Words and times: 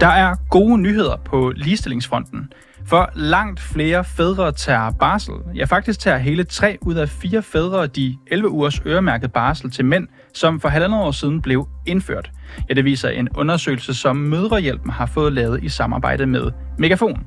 Der 0.00 0.06
er 0.06 0.34
gode 0.50 0.78
nyheder 0.78 1.16
på 1.24 1.52
ligestillingsfronten, 1.56 2.52
for 2.86 3.10
langt 3.14 3.60
flere 3.60 4.04
fædre 4.04 4.52
tager 4.52 4.90
barsel. 4.90 5.34
Ja, 5.54 5.64
faktisk 5.64 6.00
tager 6.00 6.18
hele 6.18 6.44
3 6.44 6.78
ud 6.80 6.94
af 6.94 7.08
4 7.08 7.42
fædre 7.42 7.86
de 7.86 8.16
11 8.26 8.48
ugers 8.48 8.80
øremærket 8.86 9.32
barsel 9.32 9.70
til 9.70 9.84
mænd, 9.84 10.08
som 10.34 10.60
for 10.60 10.68
halvandet 10.68 11.00
år 11.00 11.10
siden 11.10 11.42
blev 11.42 11.68
indført. 11.86 12.30
Ja, 12.68 12.74
det 12.74 12.84
viser 12.84 13.08
en 13.08 13.28
undersøgelse, 13.36 13.94
som 13.94 14.16
Mødrehjælpen 14.16 14.90
har 14.90 15.06
fået 15.06 15.32
lavet 15.32 15.64
i 15.64 15.68
samarbejde 15.68 16.26
med 16.26 16.50
Megafon. 16.78 17.26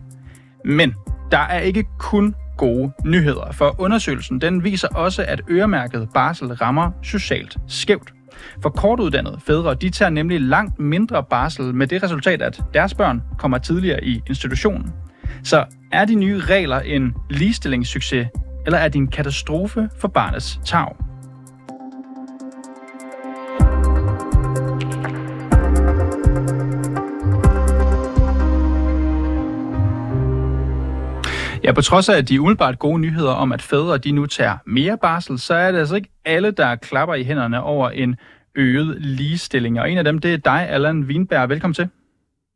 Men 0.66 0.94
der 1.32 1.38
er 1.38 1.60
ikke 1.60 1.86
kun 2.00 2.36
gode 2.58 2.92
nyheder, 3.06 3.52
for 3.52 3.76
undersøgelsen 3.80 4.42
den 4.42 4.64
viser 4.64 4.88
også, 4.88 5.26
at 5.28 5.42
øremærket 5.50 6.10
barsel 6.14 6.48
rammer 6.48 6.92
socialt 7.04 7.58
skævt. 7.68 8.14
For 8.62 8.70
kortuddannede 8.70 9.40
fædre, 9.48 9.74
de 9.74 9.90
tager 9.90 10.10
nemlig 10.10 10.42
langt 10.42 10.80
mindre 10.80 11.24
barsel 11.24 11.76
med 11.76 11.88
det 11.88 12.04
resultat, 12.04 12.42
at 12.42 12.62
deres 12.74 12.94
børn 12.94 13.22
kommer 13.40 13.58
tidligere 13.58 14.04
i 14.04 14.22
institutionen. 14.28 14.94
Så 15.44 15.66
er 15.92 16.06
de 16.06 16.16
nye 16.16 16.40
regler 16.40 16.80
en 16.80 17.14
ligestillingssucces, 17.30 18.28
eller 18.66 18.78
er 18.78 18.88
de 18.88 18.98
en 18.98 19.08
katastrofe 19.08 19.90
for 20.00 20.08
barnets 20.08 20.60
tag? 20.66 21.11
Ja, 31.64 31.72
på 31.72 31.82
trods 31.82 32.10
af 32.10 32.26
de 32.26 32.42
umiddelbart 32.42 32.80
gode 32.80 33.00
nyheder 33.00 33.32
om, 33.32 33.52
at 33.52 33.62
fædre 33.62 33.98
de 33.98 34.12
nu 34.12 34.26
tager 34.26 34.58
mere 34.66 34.98
barsel, 34.98 35.40
så 35.40 35.54
er 35.54 35.72
det 35.72 35.80
altså 35.80 35.96
ikke 35.96 36.10
alle, 36.26 36.52
der 36.52 36.76
klapper 36.76 37.16
i 37.16 37.24
hænderne 37.24 37.64
over 37.64 37.90
en 37.90 38.16
øget 38.56 39.02
ligestilling. 39.02 39.80
Og 39.80 39.92
en 39.92 39.98
af 39.98 40.04
dem, 40.04 40.20
det 40.20 40.34
er 40.34 40.38
dig, 40.38 40.70
Allan 40.70 41.04
Wienberg. 41.04 41.50
Velkommen 41.50 41.74
til. 41.74 41.90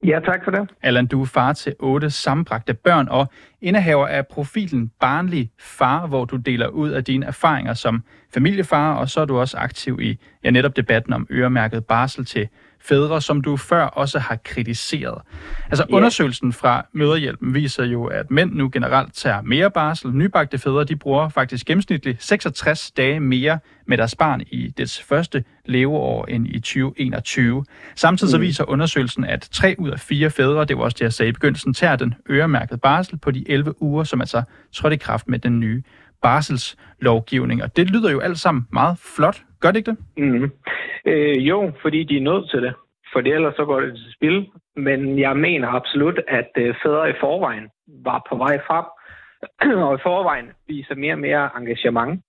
Ja, 0.05 0.19
tak 0.25 0.43
for 0.43 0.51
det. 0.51 0.69
Allan, 0.81 1.07
du 1.07 1.21
er 1.21 1.25
far 1.25 1.53
til 1.53 1.73
otte 1.79 2.09
sammenbragte 2.09 2.73
børn 2.73 3.07
og 3.09 3.27
indehaver 3.61 4.07
af 4.07 4.27
profilen 4.27 4.91
Barnlig 4.99 5.51
Far, 5.59 6.07
hvor 6.07 6.25
du 6.25 6.35
deler 6.35 6.67
ud 6.67 6.89
af 6.89 7.03
dine 7.03 7.25
erfaringer 7.25 7.73
som 7.73 8.03
familiefar, 8.33 8.93
og 8.95 9.09
så 9.09 9.21
er 9.21 9.25
du 9.25 9.37
også 9.39 9.57
aktiv 9.57 9.99
i 10.01 10.19
ja, 10.43 10.49
netop 10.49 10.75
debatten 10.75 11.13
om 11.13 11.27
øremærket 11.31 11.85
barsel 11.85 12.25
til 12.25 12.47
fædre, 12.87 13.21
som 13.21 13.41
du 13.41 13.57
før 13.57 13.83
også 13.83 14.19
har 14.19 14.35
kritiseret. 14.43 15.21
Altså 15.65 15.85
yeah. 15.89 15.97
undersøgelsen 15.97 16.53
fra 16.53 16.85
Møderhjælpen 16.93 17.53
viser 17.53 17.83
jo, 17.83 18.05
at 18.05 18.31
mænd 18.31 18.53
nu 18.53 18.69
generelt 18.73 19.13
tager 19.13 19.41
mere 19.41 19.71
barsel. 19.71 20.11
Nybagte 20.11 20.57
fædre, 20.57 20.83
de 20.83 20.95
bruger 20.95 21.29
faktisk 21.29 21.65
gennemsnitligt 21.65 22.23
66 22.23 22.91
dage 22.91 23.19
mere 23.19 23.59
med 23.87 23.97
deres 23.97 24.15
barn 24.15 24.41
i 24.41 24.73
dets 24.77 25.01
første 25.01 25.43
leveår 25.65 26.25
end 26.25 26.47
i 26.47 26.59
2021. 26.59 27.65
Samtidig 27.95 28.31
så 28.31 28.37
mm. 28.37 28.41
viser 28.41 28.69
undersøgelsen, 28.69 29.23
at 29.23 29.49
3 29.51 29.75
ud 29.77 29.89
af 29.89 29.99
4 29.99 30.29
fædre, 30.29 30.65
det 30.65 30.77
var 30.77 30.83
også 30.83 30.95
det, 30.95 31.03
jeg 31.03 31.13
sagde 31.13 31.29
i 31.29 31.31
begyndelsen, 31.31 31.73
tager 31.73 31.95
den 31.95 32.13
øremærkede 32.29 32.77
barsel 32.77 33.17
på 33.17 33.31
de 33.31 33.49
11 33.51 33.81
uger, 33.81 34.03
som 34.03 34.21
altså 34.21 34.43
trådte 34.73 34.93
i 34.93 34.97
kraft 34.97 35.27
med 35.27 35.39
den 35.39 35.59
nye 35.59 35.83
barselslovgivning. 36.21 37.63
Og 37.63 37.77
det 37.77 37.89
lyder 37.89 38.11
jo 38.11 38.19
alt 38.19 38.39
sammen 38.39 38.67
meget 38.71 38.97
flot. 39.15 39.41
Gør 39.59 39.71
det 39.71 39.77
ikke 39.77 39.91
det? 39.91 39.97
Mm. 40.17 40.51
Øh, 41.05 41.47
jo, 41.47 41.71
fordi 41.81 42.03
de 42.03 42.17
er 42.17 42.21
nødt 42.21 42.49
til 42.49 42.61
det. 42.61 42.73
For 43.13 43.19
ellers 43.19 43.55
så 43.55 43.65
går 43.65 43.79
det 43.81 43.95
til 43.95 44.13
spil. 44.13 44.47
Men 44.75 45.19
jeg 45.19 45.37
mener 45.37 45.67
absolut, 45.67 46.19
at 46.27 46.51
øh, 46.57 46.75
fædre 46.83 47.09
i 47.09 47.13
forvejen 47.19 47.69
var 47.87 48.25
på 48.29 48.35
vej 48.35 48.59
frem, 48.67 48.85
og 49.87 49.95
i 49.95 50.03
forvejen 50.03 50.49
viser 50.67 50.95
mere 50.95 51.13
og 51.13 51.19
mere 51.19 51.49
engagement. 51.57 52.21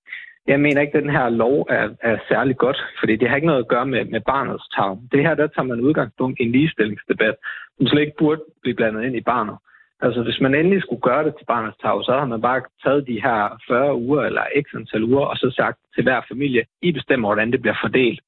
Jeg 0.46 0.60
mener 0.60 0.80
ikke, 0.80 0.96
at 0.96 1.02
den 1.02 1.10
her 1.10 1.28
lov 1.28 1.66
er, 1.70 1.88
er 2.02 2.16
særlig 2.28 2.56
godt, 2.56 2.84
fordi 3.00 3.16
det 3.16 3.28
har 3.28 3.36
ikke 3.36 3.46
noget 3.46 3.62
at 3.62 3.68
gøre 3.68 3.86
med, 3.86 4.04
med 4.04 4.20
barnets 4.20 4.68
tag. 4.76 4.98
Det 5.12 5.20
her, 5.22 5.34
der 5.34 5.46
tager 5.46 5.66
man 5.66 5.80
udgangspunkt 5.80 6.40
i 6.40 6.42
en 6.42 6.52
ligestillingsdebat, 6.52 7.34
som 7.76 7.86
slet 7.86 8.00
ikke 8.00 8.18
burde 8.18 8.42
blive 8.62 8.76
blandet 8.76 9.04
ind 9.04 9.16
i 9.16 9.20
barnet. 9.20 9.56
Altså, 10.00 10.22
hvis 10.22 10.40
man 10.40 10.54
endelig 10.54 10.82
skulle 10.82 11.00
gøre 11.00 11.24
det 11.24 11.34
til 11.38 11.44
barnets 11.44 11.76
tag, 11.82 12.04
så 12.04 12.12
har 12.12 12.26
man 12.26 12.40
bare 12.40 12.62
taget 12.84 13.06
de 13.06 13.22
her 13.22 13.60
40 13.68 13.94
uger 13.94 14.22
eller 14.22 14.42
x 14.62 14.66
antal 14.74 15.04
uger, 15.04 15.24
og 15.26 15.36
så 15.36 15.50
sagt 15.56 15.78
til 15.94 16.02
hver 16.02 16.20
familie, 16.28 16.64
I 16.82 16.92
bestemmer, 16.92 17.28
hvordan 17.28 17.52
det 17.52 17.60
bliver 17.60 17.78
fordelt. 17.82 18.20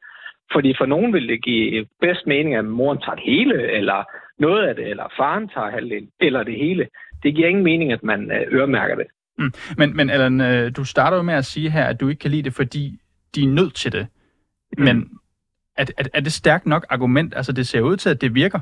Fordi 0.52 0.74
for 0.78 0.86
nogen 0.86 1.12
vil 1.12 1.28
det 1.28 1.42
give 1.44 1.86
bedst 2.00 2.26
mening, 2.26 2.54
at 2.54 2.64
moren 2.64 2.98
tager 2.98 3.14
det 3.14 3.24
hele, 3.24 3.72
eller 3.72 4.04
noget 4.38 4.68
af 4.68 4.74
det, 4.74 4.86
eller 4.90 5.12
faren 5.16 5.48
tager 5.48 5.70
halvdelen, 5.70 6.10
eller 6.20 6.42
det 6.42 6.54
hele. 6.54 6.88
Det 7.22 7.34
giver 7.34 7.48
ingen 7.48 7.64
mening, 7.64 7.92
at 7.92 8.02
man 8.02 8.30
øh, 8.30 8.52
øremærker 8.52 8.94
det. 8.94 9.06
Mm. 9.38 9.52
Men, 9.76 9.96
men 9.96 10.10
Allan, 10.10 10.40
øh, 10.40 10.76
du 10.76 10.84
starter 10.84 11.16
jo 11.16 11.22
med 11.22 11.34
at 11.34 11.44
sige 11.44 11.70
her, 11.70 11.84
at 11.84 12.00
du 12.00 12.08
ikke 12.08 12.20
kan 12.20 12.30
lide 12.30 12.42
det, 12.42 12.54
fordi 12.54 12.98
de 13.34 13.42
er 13.44 13.48
nødt 13.48 13.74
til 13.74 13.92
det. 13.92 14.06
Mm. 14.78 14.84
Men 14.84 15.10
er, 15.76 15.84
er, 15.98 16.04
er 16.14 16.20
det 16.20 16.32
stærkt 16.32 16.66
nok 16.66 16.86
argument? 16.90 17.34
Altså, 17.36 17.52
det 17.52 17.66
ser 17.66 17.80
ud 17.80 17.96
til, 17.96 18.10
at 18.10 18.20
det 18.20 18.34
virker, 18.34 18.60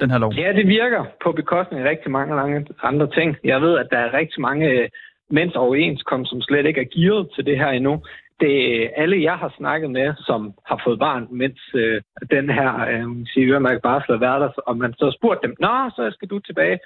den 0.00 0.10
her 0.10 0.18
lov. 0.18 0.34
Ja, 0.34 0.52
det 0.52 0.66
virker 0.66 1.04
på 1.24 1.32
bekostning 1.32 1.82
af 1.82 1.90
rigtig 1.90 2.10
mange 2.10 2.64
andre 2.82 3.10
ting. 3.10 3.36
Jeg 3.44 3.60
ved, 3.60 3.78
at 3.78 3.86
der 3.90 3.98
er 3.98 4.12
rigtig 4.12 4.40
mange 4.40 4.68
øh, 4.68 4.88
mænds 5.30 5.54
overenskomst, 5.56 6.30
som 6.30 6.42
slet 6.42 6.66
ikke 6.66 6.80
er 6.80 6.90
gearet 6.94 7.28
til 7.34 7.46
det 7.46 7.58
her 7.58 7.68
endnu 7.68 8.02
det 8.40 8.90
alle, 8.96 9.22
jeg 9.22 9.36
har 9.42 9.54
snakket 9.56 9.90
med, 9.90 10.14
som 10.18 10.54
har 10.66 10.80
fået 10.84 10.98
barn, 10.98 11.26
mens 11.30 11.60
øh, 11.74 12.02
den 12.30 12.50
her 12.50 12.70
øh, 12.92 13.06
siger, 13.26 13.52
øremærket 13.52 13.82
barsel 13.82 14.12
er 14.14 14.18
været 14.18 14.40
der, 14.40 14.50
og 14.66 14.76
man 14.76 14.92
så 14.98 15.04
har 15.04 15.16
spurgt 15.18 15.42
dem, 15.42 15.54
nå, 15.60 15.74
så 15.96 16.10
skal 16.14 16.28
du 16.28 16.38
tilbage, 16.38 16.78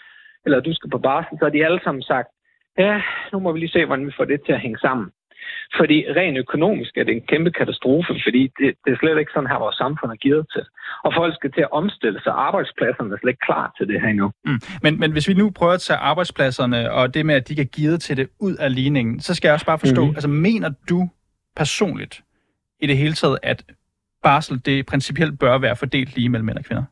eller 0.45 0.61
du 0.61 0.75
skal 0.75 0.91
på 0.91 0.99
barsel, 0.99 1.39
så 1.39 1.45
har 1.45 1.51
de 1.51 1.65
alle 1.65 1.81
sammen 1.85 2.03
sagt, 2.03 2.29
ja, 2.79 3.03
nu 3.33 3.39
må 3.39 3.53
vi 3.53 3.59
lige 3.59 3.75
se, 3.77 3.87
hvordan 3.87 4.07
vi 4.07 4.17
får 4.17 4.25
det 4.25 4.41
til 4.47 4.53
at 4.53 4.61
hænge 4.61 4.79
sammen. 4.79 5.09
Fordi 5.79 6.05
rent 6.17 6.39
økonomisk 6.39 6.97
er 6.97 7.05
det 7.05 7.15
en 7.15 7.27
kæmpe 7.33 7.51
katastrofe, 7.51 8.13
fordi 8.27 8.43
det, 8.59 8.69
det 8.85 8.93
er 8.93 8.99
slet 9.01 9.19
ikke 9.19 9.33
sådan 9.35 9.51
her, 9.51 9.59
vores 9.59 9.77
samfund 9.77 10.13
er 10.13 10.17
givet 10.17 10.47
til. 10.55 10.65
Og 11.05 11.13
folk 11.17 11.35
skal 11.35 11.53
til 11.53 11.61
at 11.61 11.73
omstille 11.73 12.21
sig. 12.25 12.33
Arbejdspladserne 12.33 13.15
er 13.15 13.19
slet 13.21 13.31
ikke 13.31 13.47
klar 13.49 13.73
til 13.79 13.89
det 13.89 14.01
her 14.01 14.09
endnu. 14.09 14.31
Mm. 14.45 14.61
Men, 14.83 15.01
men 15.01 15.13
hvis 15.13 15.29
vi 15.29 15.35
nu 15.35 15.51
prøver 15.51 15.73
at 15.73 15.81
tage 15.81 15.97
arbejdspladserne 15.97 16.93
og 16.93 17.15
det 17.15 17.27
med, 17.27 17.35
at 17.35 17.49
de 17.49 17.55
kan 17.55 17.67
give 17.67 17.97
til 17.97 18.17
det 18.17 18.29
ud 18.41 18.55
af 18.57 18.75
ligningen, 18.75 19.21
så 19.21 19.35
skal 19.35 19.49
jeg 19.49 19.55
også 19.55 19.67
bare 19.67 19.79
forstå, 19.79 20.05
mm. 20.05 20.11
altså 20.11 20.29
mener 20.29 20.71
du, 20.91 21.09
personligt 21.57 22.23
i 22.81 22.87
det 22.87 22.97
hele 22.97 23.13
taget, 23.13 23.39
at 23.43 23.65
barsel 24.23 24.57
det 24.65 24.87
principielt 24.87 25.39
bør 25.39 25.59
være 25.59 25.77
fordelt 25.77 26.17
lige 26.17 26.29
mellem 26.29 26.47
mænd 26.47 26.59
og 26.59 26.65
kvinder? 26.65 26.85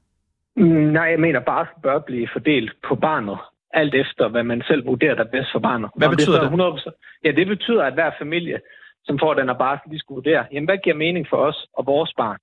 Mm, 0.57 0.93
nej, 0.99 1.05
jeg 1.05 1.21
mener, 1.21 1.41
barsel 1.41 1.75
bør 1.83 1.99
blive 1.99 2.29
fordelt 2.33 2.73
på 2.89 2.95
barnet, 2.95 3.39
alt 3.75 3.95
efter 3.95 4.29
hvad 4.29 4.43
man 4.43 4.63
selv 4.69 4.87
vurderer, 4.87 5.15
der 5.15 5.25
er 5.25 5.35
bedst 5.37 5.53
for 5.53 5.59
barnet. 5.59 5.91
Hvad 5.97 6.09
Om 6.09 6.15
betyder 6.15 6.41
det? 6.41 6.51
100%, 6.51 7.21
ja, 7.25 7.31
det 7.31 7.47
betyder, 7.47 7.83
at 7.85 7.95
hver 7.95 8.11
familie, 8.19 8.61
som 9.05 9.19
får 9.19 9.35
den 9.35 9.49
her 9.49 9.59
barsel, 9.65 9.93
de 9.93 9.99
skal 9.99 10.15
vurdere, 10.15 10.45
jamen, 10.53 10.69
hvad 10.69 10.79
giver 10.79 10.97
mening 10.97 11.27
for 11.31 11.37
os 11.37 11.67
og 11.79 11.87
vores 11.87 12.13
barn? 12.17 12.39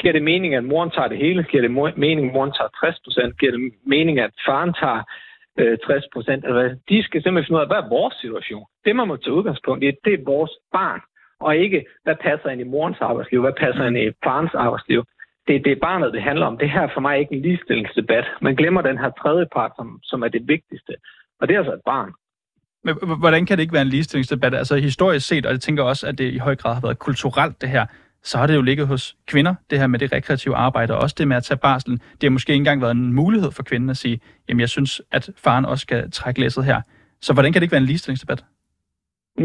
Giver 0.00 0.12
det 0.12 0.22
mening, 0.22 0.54
at 0.54 0.64
moren 0.64 0.90
tager 0.90 1.08
det 1.08 1.18
hele? 1.18 1.42
Giver 1.42 1.62
det 1.62 1.72
mening, 1.96 2.26
at 2.28 2.34
moren 2.34 2.52
tager 2.52 2.70
60 2.80 3.00
procent? 3.04 3.38
Giver 3.38 3.52
det 3.52 3.72
mening, 3.86 4.18
at 4.18 4.30
faren 4.46 4.72
tager 4.80 5.02
øh, 5.58 5.78
60 5.86 6.04
procent? 6.12 6.44
Altså, 6.44 6.76
de 6.88 7.02
skal 7.02 7.22
simpelthen 7.22 7.46
finde 7.46 7.58
ud 7.58 7.66
af, 7.66 7.68
hvad 7.72 7.82
er 7.84 7.88
vores 7.98 8.14
situation? 8.14 8.64
Det, 8.84 8.96
man 8.96 9.08
må 9.08 9.16
tage 9.16 9.34
udgangspunkt 9.34 9.84
i, 9.84 9.86
det 10.04 10.14
er 10.14 10.24
vores 10.24 10.52
barn 10.72 11.00
og 11.40 11.56
ikke, 11.56 11.86
hvad 12.04 12.16
passer 12.20 12.48
ind 12.48 12.60
i 12.60 12.72
morens 12.74 13.00
arbejdsliv, 13.00 13.40
hvad 13.40 13.52
passer 13.60 13.84
ind 13.84 13.98
i 13.98 14.10
farens 14.24 14.54
arbejdsliv. 14.54 15.04
Det, 15.48 15.64
det 15.64 15.72
er 15.72 15.80
barnet, 15.82 16.12
det 16.12 16.22
handler 16.22 16.46
om. 16.46 16.58
Det 16.58 16.70
her 16.70 16.80
er 16.80 16.90
for 16.94 17.00
mig 17.00 17.18
ikke 17.18 17.34
en 17.34 17.42
ligestillingsdebat. 17.42 18.24
Man 18.42 18.54
glemmer 18.56 18.82
den 18.82 18.98
her 18.98 19.10
tredje 19.10 19.46
part, 19.54 19.72
som, 19.76 19.98
som 20.02 20.22
er 20.22 20.28
det 20.28 20.48
vigtigste. 20.48 20.92
Og 21.40 21.48
det 21.48 21.54
er 21.54 21.58
altså 21.58 21.74
et 21.74 21.84
barn. 21.84 22.12
Men 22.84 22.94
hvordan 23.18 23.46
kan 23.46 23.58
det 23.58 23.62
ikke 23.62 23.72
være 23.72 23.82
en 23.82 23.88
ligestillingsdebat? 23.88 24.54
Altså 24.54 24.76
historisk 24.76 25.26
set, 25.28 25.46
og 25.46 25.52
jeg 25.52 25.60
tænker 25.60 25.82
også, 25.82 26.06
at 26.06 26.18
det 26.18 26.32
i 26.32 26.38
høj 26.38 26.56
grad 26.56 26.74
har 26.74 26.80
været 26.80 26.98
kulturelt 26.98 27.60
det 27.60 27.68
her, 27.68 27.86
så 28.22 28.38
har 28.38 28.46
det 28.46 28.54
jo 28.54 28.62
ligget 28.62 28.86
hos 28.86 29.16
kvinder, 29.26 29.54
det 29.70 29.78
her 29.78 29.86
med 29.86 29.98
det 29.98 30.12
rekreative 30.12 30.56
arbejde, 30.56 30.94
og 30.94 31.00
også 31.00 31.14
det 31.18 31.28
med 31.28 31.36
at 31.36 31.44
tage 31.44 31.58
barslen. 31.58 31.96
Det 31.96 32.22
har 32.22 32.30
måske 32.30 32.52
ikke 32.52 32.60
engang 32.60 32.82
været 32.82 32.94
en 32.94 33.12
mulighed 33.12 33.50
for 33.52 33.62
kvinden 33.62 33.90
at 33.90 33.96
sige, 33.96 34.20
jamen 34.48 34.60
jeg 34.60 34.68
synes, 34.68 35.02
at 35.12 35.30
faren 35.36 35.64
også 35.64 35.82
skal 35.82 36.10
trække 36.10 36.40
læsset 36.40 36.64
her. 36.64 36.80
Så 37.20 37.32
hvordan 37.32 37.52
kan 37.52 37.60
det 37.60 37.64
ikke 37.64 37.72
være 37.72 37.80
en 37.80 37.86
ligestillingsdebat? 37.86 38.44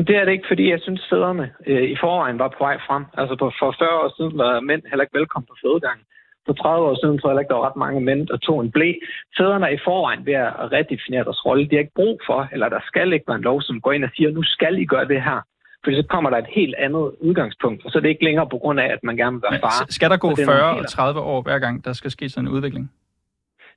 Det 0.03 0.15
er 0.15 0.25
det 0.25 0.31
ikke, 0.31 0.47
fordi 0.47 0.71
jeg 0.71 0.79
synes, 0.81 1.01
fædrene 1.09 1.51
øh, 1.67 1.83
i 1.93 1.95
forvejen 2.03 2.39
var 2.39 2.47
på 2.47 2.59
vej 2.67 2.77
frem. 2.87 3.03
Altså 3.19 3.35
på, 3.41 3.45
for 3.59 3.75
40 3.79 3.89
år 4.03 4.11
siden 4.17 4.37
var 4.37 4.59
mænd 4.59 4.81
heller 4.89 5.03
ikke 5.05 5.19
velkommen 5.19 5.47
på 5.51 5.55
fødegangen. 5.63 6.05
For 6.45 6.53
30 6.53 6.87
år 6.89 6.97
siden 7.01 7.17
tror 7.17 7.31
jeg 7.31 7.39
ikke, 7.39 7.53
der 7.53 7.59
var 7.59 7.67
ret 7.69 7.81
mange 7.85 8.01
mænd, 8.01 8.21
der 8.27 8.37
tog 8.37 8.57
en 8.61 8.71
blæ. 8.71 8.89
Fædrene 9.37 9.65
er 9.69 9.73
i 9.77 9.83
forvejen 9.87 10.25
ved 10.25 10.33
at 10.33 10.71
redefinere 10.75 11.23
deres 11.23 11.45
rolle. 11.45 11.63
De 11.69 11.75
har 11.75 11.83
ikke 11.85 11.99
brug 12.01 12.15
for, 12.27 12.39
eller 12.53 12.67
der 12.69 12.81
skal 12.89 13.13
ikke 13.13 13.27
være 13.27 13.41
en 13.41 13.49
lov, 13.49 13.61
som 13.61 13.81
går 13.81 13.91
ind 13.91 14.03
og 14.03 14.11
siger, 14.15 14.29
nu 14.31 14.43
skal 14.43 14.73
I 14.83 14.85
gøre 14.85 15.07
det 15.13 15.21
her. 15.27 15.39
For 15.83 15.91
så 15.91 16.03
kommer 16.09 16.29
der 16.29 16.37
et 16.37 16.51
helt 16.59 16.75
andet 16.85 17.05
udgangspunkt, 17.27 17.85
og 17.85 17.91
så 17.91 17.97
er 17.97 18.01
det 18.01 18.09
ikke 18.09 18.23
længere 18.23 18.47
på 18.49 18.57
grund 18.57 18.79
af, 18.79 18.87
at 18.95 19.01
man 19.03 19.15
gerne 19.17 19.35
vil 19.35 19.43
være 19.51 19.59
far. 19.59 19.85
Skal 19.89 20.09
der 20.09 20.17
gå 20.17 20.35
40 20.35 20.79
og 20.79 20.87
30 20.87 21.19
år 21.19 21.41
hver 21.41 21.59
gang, 21.59 21.85
der 21.85 21.93
skal 21.93 22.11
ske 22.11 22.29
sådan 22.29 22.47
en 22.47 22.53
udvikling? 22.53 22.91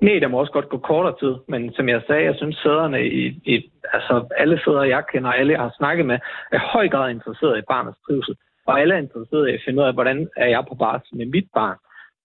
Nej, 0.03 0.19
der 0.19 0.29
må 0.29 0.39
også 0.39 0.53
godt 0.53 0.69
gå 0.69 0.79
kortere 0.79 1.17
tid, 1.23 1.35
men 1.49 1.73
som 1.73 1.89
jeg 1.89 2.03
sagde, 2.07 2.25
jeg 2.25 2.35
synes 2.37 2.63
fædrene 2.63 3.01
i, 3.07 3.23
i 3.53 3.71
altså 3.93 4.15
alle 4.37 4.61
fædre, 4.65 4.89
jeg 4.89 5.03
kender, 5.13 5.31
alle 5.31 5.53
jeg 5.53 5.61
har 5.61 5.75
snakket 5.77 6.07
med, 6.07 6.19
er 6.53 6.59
høj 6.59 6.89
grad 6.89 7.11
interesseret 7.11 7.59
i 7.59 7.69
barnets 7.69 7.99
trivsel. 8.07 8.35
Og 8.67 8.81
alle 8.81 8.95
er 8.95 8.99
interesseret 8.99 9.49
i 9.49 9.55
at 9.55 9.63
finde 9.65 9.83
ud 9.83 9.87
af, 9.87 9.95
hvordan 9.95 10.29
er 10.37 10.49
jeg 10.49 10.65
på 10.69 10.75
barsel 10.75 11.17
med 11.17 11.27
mit 11.27 11.49
barn. 11.55 11.77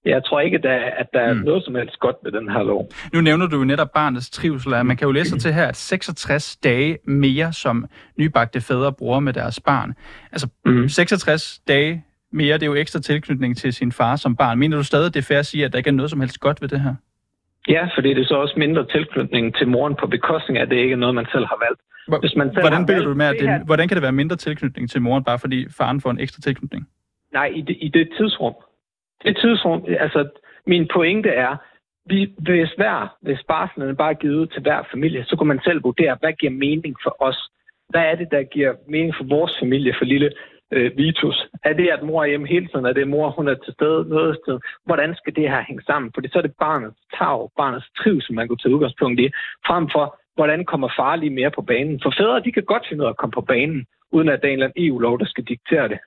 Jeg 0.06 0.26
tror 0.26 0.40
ikke, 0.40 0.58
at 0.58 0.64
der, 0.64 0.76
at 1.02 1.08
der 1.14 1.20
er 1.20 1.34
mm. 1.34 1.40
noget 1.40 1.64
som 1.66 1.76
helst 1.76 2.00
godt 2.00 2.16
med 2.24 2.32
den 2.32 2.50
her 2.50 2.64
lov. 2.64 2.90
Nu 3.14 3.22
nævner 3.22 3.48
du 3.48 3.58
jo 3.58 3.64
netop 3.64 3.92
barnets 3.94 4.30
trivsel. 4.30 4.86
Man 4.86 4.98
kan 4.98 5.06
jo 5.06 5.12
læse 5.12 5.40
til 5.40 5.54
her, 5.54 5.68
at 5.68 5.76
66 5.76 6.58
dage 6.58 6.98
mere, 7.04 7.54
som 7.54 7.86
nybagte 8.18 8.62
fædre 8.62 8.94
bruger 8.94 9.20
med 9.20 9.34
deres 9.34 9.60
barn. 9.60 9.94
Altså 10.32 10.48
mm. 10.66 10.90
66 10.90 11.60
dage 11.68 12.06
mere, 12.32 12.54
det 12.54 12.64
er 12.64 12.68
jo 12.68 12.76
ekstra 12.76 13.00
tilknytning 13.00 13.58
til 13.58 13.74
sin 13.74 13.92
far 13.92 14.16
som 14.16 14.36
barn. 14.36 14.60
Mener 14.60 14.78
du 14.78 14.84
stadig, 14.84 15.14
det 15.14 15.20
er 15.20 15.24
fair 15.24 15.40
at 15.40 15.46
sige, 15.46 15.66
at 15.66 15.72
der 15.72 15.78
ikke 15.78 15.88
er 15.88 15.92
noget 15.92 16.12
som 16.12 16.20
helst 16.20 16.40
godt 16.40 16.62
ved 16.62 16.70
det 16.70 16.82
her? 16.82 16.96
Ja, 17.68 17.88
fordi 17.96 18.10
det 18.14 18.22
er 18.22 18.26
så 18.26 18.36
også 18.36 18.56
mindre 18.58 18.86
tilknytning 18.86 19.56
til 19.56 19.68
moren 19.68 19.96
på 19.96 20.08
bekostning 20.08 20.58
af, 20.58 20.62
at 20.62 20.70
det 20.70 20.76
ikke 20.76 20.94
er 20.94 20.98
noget, 20.98 21.16
man 21.16 21.28
selv 21.32 21.46
har 21.46 21.60
valgt. 21.66 21.82
Hvis 22.24 22.36
man 22.36 22.48
selv 22.54 22.62
hvordan 22.62 22.86
bygger 22.86 23.04
du 23.04 23.14
med, 23.14 23.26
at 23.26 23.36
det, 23.40 23.50
her... 23.50 23.64
hvordan 23.66 23.88
kan 23.88 23.96
det 23.96 24.02
være 24.02 24.12
mindre 24.12 24.36
tilknytning 24.36 24.90
til 24.90 25.02
moren, 25.02 25.24
bare 25.24 25.40
fordi 25.40 25.68
faren 25.78 26.02
får 26.02 26.12
en 26.12 26.20
ekstra 26.20 26.42
tilknytning? 26.42 26.88
Nej, 27.34 27.46
i 27.46 27.62
det, 27.62 27.78
i 27.80 27.88
det 27.88 28.10
tidsrum. 28.18 28.54
Det 29.24 29.38
tidsrum, 29.38 29.86
altså 30.00 30.30
min 30.68 30.88
pointe 30.94 31.30
er, 31.30 31.56
vi, 32.06 32.34
hvis, 32.38 32.72
hver, 32.78 33.16
hvis 33.22 33.44
barslen 33.48 33.96
bare 33.96 34.10
er 34.10 34.22
givet 34.26 34.52
til 34.52 34.62
hver 34.62 34.84
familie, 34.92 35.26
så 35.26 35.36
kan 35.38 35.48
man 35.48 35.60
selv 35.64 35.84
vurdere, 35.84 36.18
hvad 36.20 36.34
giver 36.34 36.52
mening 36.52 36.96
for 37.04 37.16
os. 37.20 37.50
Hvad 37.90 38.02
er 38.02 38.16
det, 38.16 38.28
der 38.32 38.44
giver 38.44 38.74
mening 38.88 39.14
for 39.18 39.24
vores 39.24 39.54
familie, 39.60 39.96
for 39.98 40.06
lille 40.06 40.32
øh, 40.76 40.98
Vitus? 40.98 41.48
Er 41.64 41.74
det, 41.74 41.88
at 41.96 42.04
mor 42.04 42.24
er 42.24 42.28
hjemme 42.28 42.48
hele 42.48 42.68
tiden? 42.68 42.86
Er 42.86 42.94
det, 42.94 43.08
mor 43.08 43.30
hun 43.30 43.48
er 43.48 43.56
til 43.56 43.74
stede 43.74 44.10
noget 44.10 44.38
sted? 44.44 44.60
Hvordan 44.86 45.16
skal 45.16 45.36
det 45.36 45.50
her 45.50 45.64
hænge 45.68 45.84
sammen? 45.84 46.12
Fordi 46.14 46.28
så 46.30 46.38
er 46.38 46.42
det 46.42 46.56
barnets 46.66 47.00
tag, 47.18 47.40
barnets 47.58 47.88
trivsel, 48.00 48.36
man 48.36 48.48
kunne 48.48 48.62
tage 48.62 48.76
udgangspunkt 48.76 49.20
i, 49.20 49.28
frem 49.68 49.90
for, 49.94 50.06
hvordan 50.36 50.66
kommer 50.66 50.90
far 50.98 51.16
lige 51.16 51.38
mere 51.40 51.52
på 51.52 51.62
banen. 51.62 52.00
For 52.04 52.14
fædre, 52.18 52.44
de 52.46 52.52
kan 52.52 52.64
godt 52.64 52.86
finde 52.90 53.02
ud 53.02 53.06
af 53.06 53.10
at 53.10 53.18
komme 53.18 53.34
på 53.40 53.42
banen, 53.42 53.86
uden 54.12 54.30
at 54.30 54.42
der 54.42 54.48
er 54.48 54.52
en 54.52 54.60
eller 54.60 54.68
anden 54.68 54.86
EU-lov, 54.86 55.20
der 55.20 55.26
skal 55.26 55.44
diktere 55.44 55.88
det. 55.90 56.00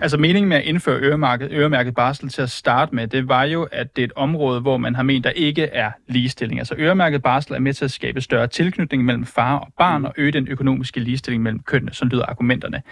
Altså 0.00 0.18
meningen 0.18 0.48
med 0.48 0.56
at 0.56 0.64
indføre 0.64 1.00
øremærket, 1.00 1.48
øremærket 1.52 1.94
barsel 1.94 2.28
til 2.28 2.42
at 2.42 2.50
starte 2.50 2.94
med, 2.94 3.06
det 3.06 3.28
var 3.28 3.44
jo, 3.44 3.68
at 3.72 3.96
det 3.96 4.02
er 4.02 4.06
et 4.06 4.12
område, 4.16 4.60
hvor 4.60 4.76
man 4.76 4.94
har 4.94 5.02
ment, 5.02 5.24
der 5.24 5.30
ikke 5.30 5.62
er 5.62 5.90
ligestilling. 6.06 6.60
Altså 6.60 6.74
øremærket 6.78 7.22
barsel 7.22 7.54
er 7.54 7.58
med 7.58 7.72
til 7.72 7.84
at 7.84 7.90
skabe 7.90 8.20
større 8.20 8.46
tilknytning 8.46 9.04
mellem 9.04 9.24
far 9.24 9.58
og 9.58 9.72
barn 9.78 10.04
og 10.04 10.14
øge 10.16 10.32
den 10.32 10.48
økonomiske 10.48 11.00
ligestilling 11.00 11.42
mellem 11.42 11.62
kønnene, 11.62 11.92
som 11.92 12.08
lyder 12.08 12.26
argumenterne. 12.26 12.82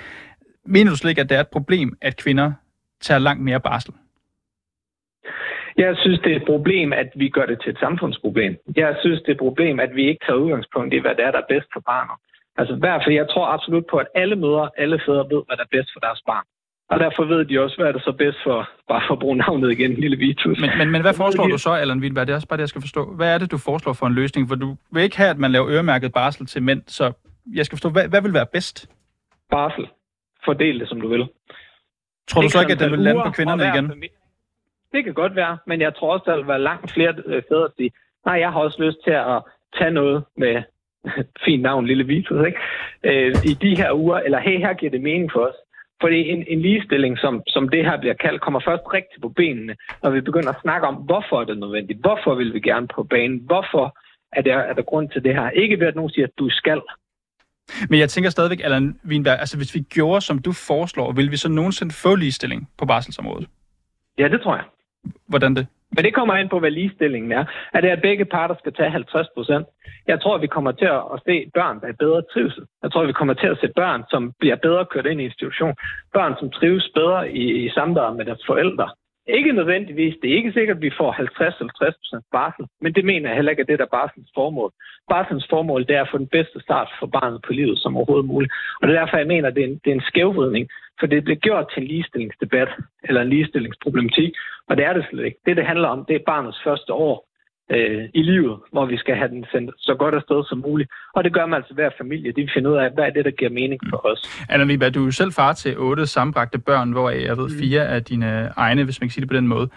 Mener 0.65 0.91
du 0.91 0.97
slet 0.97 1.11
ikke, 1.11 1.21
at 1.21 1.29
det 1.29 1.37
er 1.37 1.41
et 1.41 1.49
problem, 1.49 1.97
at 2.01 2.17
kvinder 2.17 2.53
tager 3.01 3.19
langt 3.19 3.43
mere 3.45 3.61
barsel? 3.61 3.95
Jeg 5.77 5.97
synes, 5.97 6.21
det 6.21 6.33
er 6.33 6.37
et 6.37 6.47
problem, 6.47 6.93
at 6.93 7.09
vi 7.15 7.29
gør 7.29 7.47
det 7.47 7.59
til 7.63 7.71
et 7.71 7.79
samfundsproblem. 7.79 8.57
Jeg 8.77 8.97
synes, 9.01 9.21
det 9.21 9.29
er 9.29 9.33
et 9.33 9.47
problem, 9.49 9.81
at 9.81 9.95
vi 9.95 10.09
ikke 10.09 10.25
tager 10.27 10.39
udgangspunkt 10.45 10.95
i, 10.95 10.99
hvad 10.99 11.15
det 11.15 11.25
er, 11.25 11.31
der 11.31 11.39
er 11.39 11.53
bedst 11.55 11.69
for 11.73 11.81
barnet. 11.81 12.17
Altså, 12.57 12.75
hvert 12.75 13.07
jeg 13.07 13.29
tror 13.29 13.47
absolut 13.47 13.87
på, 13.91 13.97
at 13.97 14.07
alle 14.15 14.37
mødre, 14.37 14.71
alle 14.77 15.01
fædre 15.07 15.27
ved, 15.33 15.43
hvad 15.47 15.57
der 15.57 15.63
er 15.63 15.75
bedst 15.77 15.91
for 15.93 16.01
deres 16.01 16.23
barn. 16.27 16.45
Og 16.91 17.01
derfor 17.01 17.25
ved 17.25 17.45
de 17.45 17.59
også, 17.61 17.77
hvad 17.77 17.87
er 17.87 17.93
det 17.93 18.03
så 18.03 18.13
bedst 18.13 18.39
for, 18.45 18.69
bare 18.89 19.03
for 19.07 19.15
at 19.15 19.19
bruge 19.19 19.37
navnet 19.37 19.73
igen, 19.73 19.95
lille 19.95 20.17
Vitus. 20.17 20.61
Men, 20.61 20.71
men, 20.79 20.91
men 20.91 21.03
hvad 21.03 21.15
foreslår 21.23 21.47
du 21.47 21.59
så, 21.59 21.71
Allan 21.71 22.01
Wienberg? 22.01 22.27
Det 22.27 22.33
er 22.33 22.37
også 22.37 22.49
bare 22.49 22.57
det, 22.57 22.61
jeg 22.61 22.69
skal 22.69 22.81
forstå. 22.81 23.15
Hvad 23.15 23.35
er 23.35 23.39
det, 23.39 23.51
du 23.51 23.59
foreslår 23.59 23.93
for 23.93 24.07
en 24.07 24.15
løsning? 24.15 24.49
For 24.49 24.55
du 24.55 24.77
vil 24.91 25.03
ikke 25.03 25.17
have, 25.17 25.31
at 25.31 25.39
man 25.39 25.53
laver 25.53 25.69
øremærket 25.69 26.13
barsel 26.13 26.47
til 26.47 26.63
mænd, 26.63 26.83
så 26.87 27.13
jeg 27.55 27.67
skal 27.67 27.77
forstå, 27.77 27.89
hvad, 27.89 28.09
hvad 28.09 28.23
vil 28.23 28.35
være 28.35 28.47
bedst? 28.53 28.91
Barsel. 29.51 29.89
Fordel 30.45 30.81
det, 30.81 30.89
som 30.89 31.01
du 31.01 31.09
vil. 31.09 31.29
Tror 32.29 32.43
du 32.43 32.49
så 32.49 32.61
ikke, 32.61 32.73
at 32.73 32.81
den 32.81 32.91
vil 32.91 32.99
lande 32.99 33.23
på 33.25 33.31
kvinderne 33.31 33.63
igen? 33.63 33.89
Familie. 33.89 34.17
Det 34.93 35.05
kan 35.05 35.15
godt 35.15 35.37
være, 35.37 35.59
men 35.67 35.81
jeg 35.81 35.95
tror 35.95 36.13
også, 36.13 36.25
der 36.27 36.37
vil 36.37 36.49
være 36.49 36.61
langt 36.61 36.93
flere 36.93 37.15
øh, 37.27 37.43
fædre, 37.49 37.63
der 37.63 37.69
siger, 37.77 37.91
nej, 38.27 38.35
jeg 38.35 38.53
har 38.53 38.61
også 38.61 38.83
lyst 38.83 38.99
til 39.05 39.11
at 39.11 39.43
tage 39.79 39.91
noget 39.91 40.25
med 40.37 40.63
fint 41.45 41.63
navn, 41.63 41.87
lille 41.87 42.05
Vitus, 42.05 42.47
ikke? 42.47 42.59
Øh, 43.05 43.35
i 43.45 43.55
de 43.55 43.77
her 43.77 43.93
uger, 43.93 44.19
eller 44.19 44.39
hey, 44.39 44.59
her 44.59 44.75
giver 44.75 44.91
det 44.91 45.01
mening 45.01 45.33
for 45.33 45.41
os. 45.41 45.55
Fordi 46.05 46.21
en, 46.35 46.45
en 46.49 46.61
ligestilling, 46.61 47.19
som, 47.19 47.43
som 47.47 47.69
det 47.69 47.85
her 47.85 47.97
bliver 48.01 48.15
kaldt, 48.15 48.41
kommer 48.43 48.61
først 48.69 48.83
rigtigt 48.97 49.23
på 49.23 49.29
benene, 49.29 49.75
når 50.03 50.11
vi 50.11 50.21
begynder 50.21 50.51
at 50.53 50.62
snakke 50.62 50.87
om, 50.87 50.95
hvorfor 50.95 51.41
er 51.41 51.45
det 51.45 51.59
nødvendigt? 51.59 51.99
Hvorfor 52.01 52.35
vil 52.35 52.55
vi 52.55 52.61
gerne 52.61 52.89
på 52.95 53.03
banen? 53.03 53.39
Hvorfor 53.51 53.85
er 54.33 54.43
der, 54.43 54.59
er 54.71 54.75
der 54.75 54.83
grund 54.83 55.09
til 55.11 55.25
det 55.25 55.35
her? 55.35 55.51
Ikke 55.51 55.81
ved, 55.81 55.87
at 55.87 55.95
nogen 55.95 56.11
siger, 56.11 56.27
at 56.27 56.39
du 56.39 56.49
skal. 56.51 56.81
Men 57.89 57.99
jeg 58.01 58.09
tænker 58.09 58.31
stadigvæk, 58.31 58.61
Allan 58.65 59.01
Wienberg, 59.09 59.39
altså 59.41 59.56
hvis 59.56 59.75
vi 59.75 59.81
gjorde, 59.81 60.21
som 60.21 60.39
du 60.39 60.53
foreslår, 60.53 61.12
vil 61.12 61.31
vi 61.31 61.37
så 61.37 61.49
nogensinde 61.49 61.95
få 61.95 62.15
ligestilling 62.15 62.69
på 62.79 62.87
barselsområdet? 62.87 63.49
Ja, 64.19 64.29
det 64.29 64.41
tror 64.41 64.55
jeg. 64.57 64.65
Hvordan 65.27 65.55
det? 65.55 65.67
Men 65.94 66.05
det 66.05 66.14
kommer 66.14 66.37
ind 66.37 66.50
på, 66.50 66.58
hvad 66.58 66.70
ligestillingen 66.70 67.32
er. 67.32 67.44
Er 67.75 67.81
det, 67.81 67.88
at 67.88 68.02
begge 68.02 68.25
parter 68.25 68.55
skal 68.58 68.73
tage 68.73 68.91
50 68.91 69.26
procent? 69.37 69.67
Jeg 70.06 70.20
tror, 70.20 70.38
vi 70.38 70.46
kommer 70.46 70.73
til 70.73 70.91
at 71.14 71.20
se 71.26 71.50
børn, 71.55 71.81
der 71.81 71.88
er 71.88 72.02
bedre 72.05 72.23
trivsel. 72.32 72.64
Jeg 72.82 72.93
tror, 72.93 73.06
vi 73.06 73.12
kommer 73.12 73.35
til 73.35 73.46
at 73.46 73.58
se 73.61 73.69
børn, 73.76 74.02
som 74.11 74.32
bliver 74.41 74.56
bedre 74.56 74.87
kørt 74.93 75.06
ind 75.06 75.20
i 75.20 75.25
institution. 75.25 75.75
Børn, 76.12 76.35
som 76.38 76.50
trives 76.50 76.91
bedre 76.94 77.32
i, 77.32 77.44
i 77.64 77.70
samvær 77.70 78.11
med 78.11 78.25
deres 78.25 78.43
forældre. 78.46 78.88
Ikke 79.26 79.52
nødvendigvis. 79.52 80.14
Det 80.23 80.31
er 80.31 80.37
ikke 80.37 80.52
sikkert, 80.52 80.76
at 80.76 80.82
vi 80.82 80.91
får 80.99 81.12
50-50% 82.19 82.29
barsel, 82.32 82.64
men 82.81 82.94
det 82.94 83.05
mener 83.05 83.29
jeg 83.29 83.37
heller 83.37 83.50
ikke, 83.50 83.61
at 83.61 83.69
det 83.69 83.79
der 83.79 83.85
er 83.85 83.97
barsels 83.99 84.31
formål. 84.35 84.70
Barsels 85.08 85.47
formål 85.50 85.87
det 85.87 85.97
er 85.97 86.02
at 86.02 86.08
få 86.11 86.19
den 86.19 86.26
bedste 86.37 86.61
start 86.61 86.88
for 86.99 87.06
barnet 87.06 87.40
på 87.47 87.52
livet 87.52 87.79
som 87.79 87.97
overhovedet 87.97 88.26
muligt. 88.26 88.52
Og 88.81 88.88
det 88.88 88.97
er 88.97 89.00
derfor, 89.00 89.17
jeg 89.17 89.26
mener, 89.26 89.49
at 89.49 89.55
det 89.55 89.64
er 89.64 89.69
en, 89.69 89.81
det 89.85 89.90
er 89.90 89.94
en 89.94 90.08
skævvridning, 90.11 90.69
for 91.00 91.06
det 91.06 91.25
bliver 91.25 91.38
gjort 91.38 91.67
til 91.73 91.82
en 91.82 91.88
ligestillingsdebat 91.88 92.69
eller 93.05 93.20
en 93.23 93.29
ligestillingsproblematik, 93.29 94.32
og 94.69 94.76
det 94.76 94.85
er 94.85 94.93
det 94.93 95.06
slet 95.11 95.25
ikke. 95.25 95.38
Det, 95.46 95.56
det 95.56 95.67
handler 95.67 95.88
om, 95.88 96.05
det 96.08 96.17
er 96.17 96.29
barnets 96.32 96.58
første 96.64 96.93
år 96.93 97.29
øh, 97.70 98.05
i 98.14 98.23
livet, 98.23 98.58
hvor 98.73 98.87
vi 98.87 98.96
skal 98.96 99.17
have 99.17 99.29
den 99.29 99.46
sendt 99.52 99.70
så 99.79 99.94
godt 99.94 100.14
afsted 100.14 100.44
som 100.44 100.58
muligt. 100.58 100.91
Og 101.14 101.25
det 101.25 101.32
gør 101.35 101.46
man 101.46 101.56
altså 101.56 101.75
hver 101.75 101.91
familie. 101.99 102.32
De 102.32 102.49
finder 102.55 102.70
ud 102.70 102.76
af, 102.76 102.91
hvad 102.94 103.05
er 103.05 103.11
det, 103.11 103.25
der 103.25 103.31
giver 103.31 103.50
mening 103.50 103.81
for 103.91 104.06
os. 104.06 104.46
Anna 104.49 104.64
Viba, 104.64 104.91
du 104.91 105.00
er 105.00 105.05
jo 105.05 105.11
selv 105.11 105.32
far 105.32 105.52
til 105.52 105.79
otte 105.79 106.06
sammenbragte 106.06 106.58
børn, 106.58 106.93
hvor 106.93 107.11
jeg 107.11 107.37
ved 107.37 107.49
mm. 107.49 107.58
fire 107.61 107.88
af 107.88 108.05
dine 108.05 108.52
egne, 108.56 108.85
hvis 108.85 109.00
man 109.00 109.08
kan 109.08 109.12
sige 109.12 109.23
det 109.23 109.31
på 109.31 109.37
den 109.37 109.49
måde. 109.49 109.69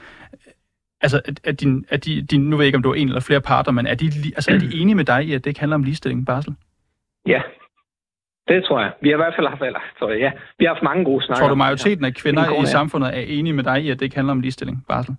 Altså, 1.01 1.21
er 1.43 1.51
din, 1.51 1.85
er 1.89 1.97
de, 1.97 2.21
din, 2.21 2.41
nu 2.41 2.55
ved 2.55 2.63
jeg 2.63 2.67
ikke, 2.67 2.75
om 2.75 2.83
du 2.83 2.91
er 2.91 2.95
en 2.95 3.07
eller 3.07 3.21
flere 3.21 3.41
parter, 3.41 3.71
men 3.71 3.87
er 3.87 3.95
de, 3.95 4.05
altså, 4.35 4.51
er 4.51 4.57
de 4.57 4.69
enige 4.81 4.95
med 4.95 5.05
dig 5.05 5.25
i, 5.25 5.33
at 5.33 5.43
det 5.43 5.49
ikke 5.49 5.59
handler 5.59 5.75
om 5.75 5.83
ligestilling 5.83 6.25
barsel? 6.25 6.55
Ja, 7.27 7.41
det 8.47 8.63
tror 8.63 8.79
jeg. 8.79 8.91
Vi 9.01 9.09
har 9.09 9.15
i 9.15 9.23
hvert 9.23 9.35
fald 9.35 9.47
haft, 9.47 9.61
eller, 9.61 9.83
tror 9.99 10.09
jeg, 10.09 10.19
ja, 10.19 10.31
vi 10.59 10.65
har 10.65 10.73
haft 10.73 10.83
mange 10.83 11.03
gode 11.05 11.25
snakker. 11.25 11.41
Tror 11.41 11.49
du, 11.49 11.55
majoriteten 11.55 12.05
af 12.05 12.13
kvinder 12.13 12.63
i 12.63 12.65
samfundet 12.65 13.09
er 13.17 13.23
enige 13.38 13.53
med 13.53 13.63
dig 13.63 13.77
i, 13.83 13.89
at 13.89 13.99
det 13.99 14.05
ikke 14.05 14.15
handler 14.15 14.31
om 14.38 14.41
ligestilling 14.41 14.77
barsel? 14.88 15.15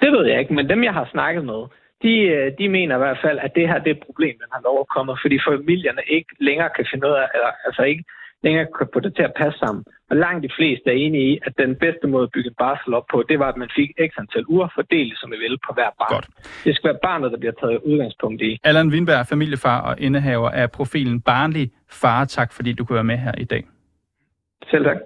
Det 0.00 0.12
ved 0.12 0.24
jeg 0.26 0.40
ikke, 0.40 0.54
men 0.54 0.68
dem, 0.68 0.84
jeg 0.84 0.92
har 0.92 1.08
snakket 1.12 1.44
med, 1.44 1.60
de, 2.02 2.14
øh, 2.36 2.52
de 2.58 2.68
mener 2.68 2.94
i 2.94 2.98
hvert 2.98 3.20
fald, 3.24 3.38
at 3.38 3.52
det 3.54 3.68
her 3.68 3.78
det 3.78 3.90
er 3.90 3.94
et 3.94 4.06
problem, 4.08 4.34
den 4.42 4.50
har 4.52 4.60
lov 4.68 4.76
at 4.80 4.88
komme, 4.96 5.12
fordi 5.22 5.36
familierne 5.50 6.04
ikke 6.16 6.32
længere 6.48 6.70
kan 6.76 6.86
finde 6.90 7.06
ud 7.08 7.14
af, 7.22 7.26
eller, 7.36 7.52
altså 7.66 7.82
ikke 7.82 8.04
længere 8.46 8.66
kan 8.78 8.86
få 8.94 8.98
det 9.06 9.12
til 9.18 9.24
at 9.30 9.34
passe 9.40 9.58
sammen. 9.58 9.82
Og 10.10 10.16
langt 10.24 10.40
de 10.46 10.50
fleste 10.58 10.86
er 10.92 10.98
enige 11.04 11.26
i, 11.32 11.34
at 11.46 11.52
den 11.64 11.72
bedste 11.84 12.06
måde 12.12 12.24
at 12.28 12.32
bygge 12.34 12.48
en 12.52 12.58
barsel 12.62 12.90
op 12.98 13.06
på, 13.12 13.18
det 13.30 13.38
var, 13.42 13.48
at 13.52 13.58
man 13.62 13.70
fik 13.78 13.90
x 14.08 14.10
antal 14.22 14.44
uger 14.54 14.68
fordelt, 14.74 15.14
som 15.20 15.28
vi 15.32 15.38
vil, 15.44 15.54
på 15.66 15.70
hver 15.76 15.90
barn. 16.00 16.12
Godt. 16.16 16.28
Det 16.64 16.72
skal 16.76 16.88
være 16.90 17.00
barnet, 17.08 17.32
der 17.32 17.38
bliver 17.42 17.56
taget 17.62 17.78
udgangspunkt 17.90 18.40
i. 18.42 18.50
Allan 18.64 18.88
Windberg, 18.92 19.26
familiefar 19.26 19.78
og 19.88 19.94
indehaver 20.06 20.50
af 20.50 20.70
profilen 20.70 21.20
Barnlig 21.20 21.66
Far. 22.00 22.24
Tak, 22.24 22.52
fordi 22.52 22.72
du 22.72 22.84
kunne 22.84 22.94
være 22.94 23.10
med 23.12 23.18
her 23.26 23.34
i 23.38 23.44
dag. 23.44 23.62
Selv 24.70 24.84
tak. 24.84 24.96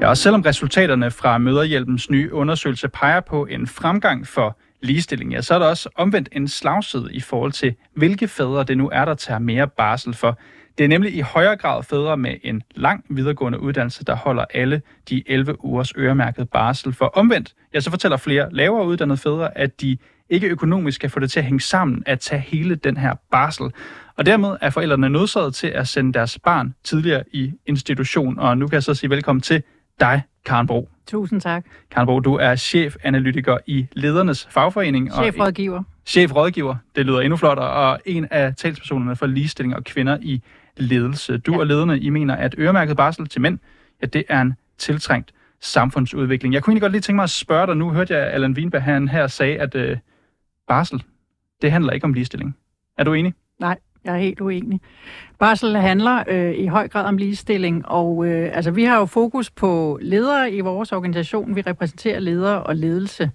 Ja, 0.00 0.08
og 0.08 0.16
selvom 0.16 0.42
resultaterne 0.42 1.10
fra 1.10 1.38
Møderhjælpens 1.38 2.10
nye 2.10 2.32
undersøgelse 2.32 2.88
peger 2.88 3.20
på 3.20 3.46
en 3.46 3.66
fremgang 3.66 4.26
for 4.26 4.58
ligestilling, 4.82 5.32
ja, 5.32 5.42
så 5.42 5.54
er 5.54 5.58
der 5.58 5.66
også 5.66 5.88
omvendt 5.94 6.28
en 6.32 6.48
slagside 6.48 7.08
i 7.12 7.20
forhold 7.20 7.52
til, 7.52 7.74
hvilke 7.96 8.28
fædre 8.28 8.64
det 8.64 8.78
nu 8.78 8.88
er, 8.92 9.04
der 9.04 9.14
tager 9.14 9.38
mere 9.38 9.68
barsel 9.68 10.14
for. 10.14 10.38
Det 10.78 10.84
er 10.84 10.88
nemlig 10.88 11.14
i 11.14 11.20
højere 11.20 11.56
grad 11.56 11.82
fædre 11.82 12.16
med 12.16 12.34
en 12.42 12.62
lang 12.74 13.04
videregående 13.10 13.60
uddannelse, 13.60 14.04
der 14.04 14.16
holder 14.16 14.44
alle 14.54 14.82
de 15.08 15.22
11 15.26 15.64
ugers 15.64 15.92
øremærket 15.96 16.50
barsel. 16.50 16.92
For 16.92 17.06
omvendt, 17.06 17.54
ja, 17.74 17.80
så 17.80 17.90
fortæller 17.90 18.16
flere 18.16 18.48
lavere 18.52 18.86
uddannede 18.86 19.18
fædre, 19.18 19.58
at 19.58 19.80
de 19.80 19.98
ikke 20.30 20.48
økonomisk 20.48 21.00
kan 21.00 21.10
få 21.10 21.20
det 21.20 21.30
til 21.30 21.40
at 21.40 21.44
hænge 21.44 21.60
sammen 21.60 22.02
at 22.06 22.20
tage 22.20 22.40
hele 22.40 22.74
den 22.74 22.96
her 22.96 23.14
barsel. 23.30 23.72
Og 24.16 24.26
dermed 24.26 24.56
er 24.60 24.70
forældrene 24.70 25.08
nødsaget 25.08 25.54
til 25.54 25.66
at 25.66 25.88
sende 25.88 26.12
deres 26.12 26.38
barn 26.38 26.74
tidligere 26.84 27.24
i 27.32 27.52
institution. 27.66 28.38
Og 28.38 28.58
nu 28.58 28.66
kan 28.66 28.74
jeg 28.74 28.82
så 28.82 28.94
sige 28.94 29.10
velkommen 29.10 29.40
til 29.40 29.62
dig, 30.00 30.22
Karen 30.44 30.66
Bro. 30.66 30.88
Tusind 31.06 31.40
tak. 31.40 31.64
Karen 31.90 32.06
Bro, 32.06 32.20
du 32.20 32.34
er 32.34 32.56
chefanalytiker 32.56 33.58
i 33.66 33.86
Ledernes 33.92 34.48
Fagforening. 34.50 35.12
Chefrådgiver. 35.12 35.78
Og 35.78 35.84
chefrådgiver, 36.06 36.76
det 36.96 37.06
lyder 37.06 37.20
endnu 37.20 37.36
flottere, 37.36 37.70
og 37.70 38.00
en 38.06 38.28
af 38.30 38.54
talspersonerne 38.56 39.16
for 39.16 39.26
ligestilling 39.26 39.76
og 39.76 39.84
kvinder 39.84 40.18
i 40.22 40.42
ledelse. 40.76 41.38
Du 41.38 41.52
ja. 41.52 41.58
og 41.58 41.66
lederne, 41.66 41.98
I 41.98 42.10
mener, 42.10 42.36
at 42.36 42.54
øremærket 42.58 42.96
barsel 42.96 43.26
til 43.28 43.40
mænd, 43.40 43.58
ja, 44.02 44.06
det 44.06 44.24
er 44.28 44.40
en 44.40 44.54
tiltrængt 44.78 45.32
samfundsudvikling. 45.60 46.54
Jeg 46.54 46.62
kunne 46.62 46.72
egentlig 46.72 46.82
godt 46.82 46.92
lige 46.92 47.02
tænke 47.02 47.16
mig 47.16 47.22
at 47.22 47.30
spørge 47.30 47.66
dig, 47.66 47.76
nu 47.76 47.90
hørte 47.90 48.14
jeg 48.14 48.32
Allan 48.32 48.52
Wienberg 48.52 48.82
han 48.82 49.08
her 49.08 49.26
sagde, 49.26 49.58
at 49.58 49.74
øh, 49.74 49.96
barsel, 50.68 51.02
det 51.62 51.72
handler 51.72 51.92
ikke 51.92 52.04
om 52.04 52.12
ligestilling. 52.12 52.56
Er 52.98 53.04
du 53.04 53.12
enig? 53.12 53.34
Nej, 53.58 53.78
jeg 54.04 54.14
er 54.14 54.18
helt 54.18 54.40
uenig. 54.40 54.80
Barsel 55.38 55.76
handler 55.76 56.24
øh, 56.28 56.54
i 56.54 56.66
høj 56.66 56.88
grad 56.88 57.04
om 57.04 57.16
ligestilling, 57.16 57.88
og 57.88 58.26
øh, 58.26 58.50
altså, 58.56 58.70
vi 58.70 58.84
har 58.84 58.98
jo 58.98 59.06
fokus 59.06 59.50
på 59.50 59.98
ledere 60.02 60.52
i 60.52 60.60
vores 60.60 60.92
organisation. 60.92 61.56
Vi 61.56 61.60
repræsenterer 61.60 62.20
ledere 62.20 62.62
og 62.62 62.76
ledelse. 62.76 63.30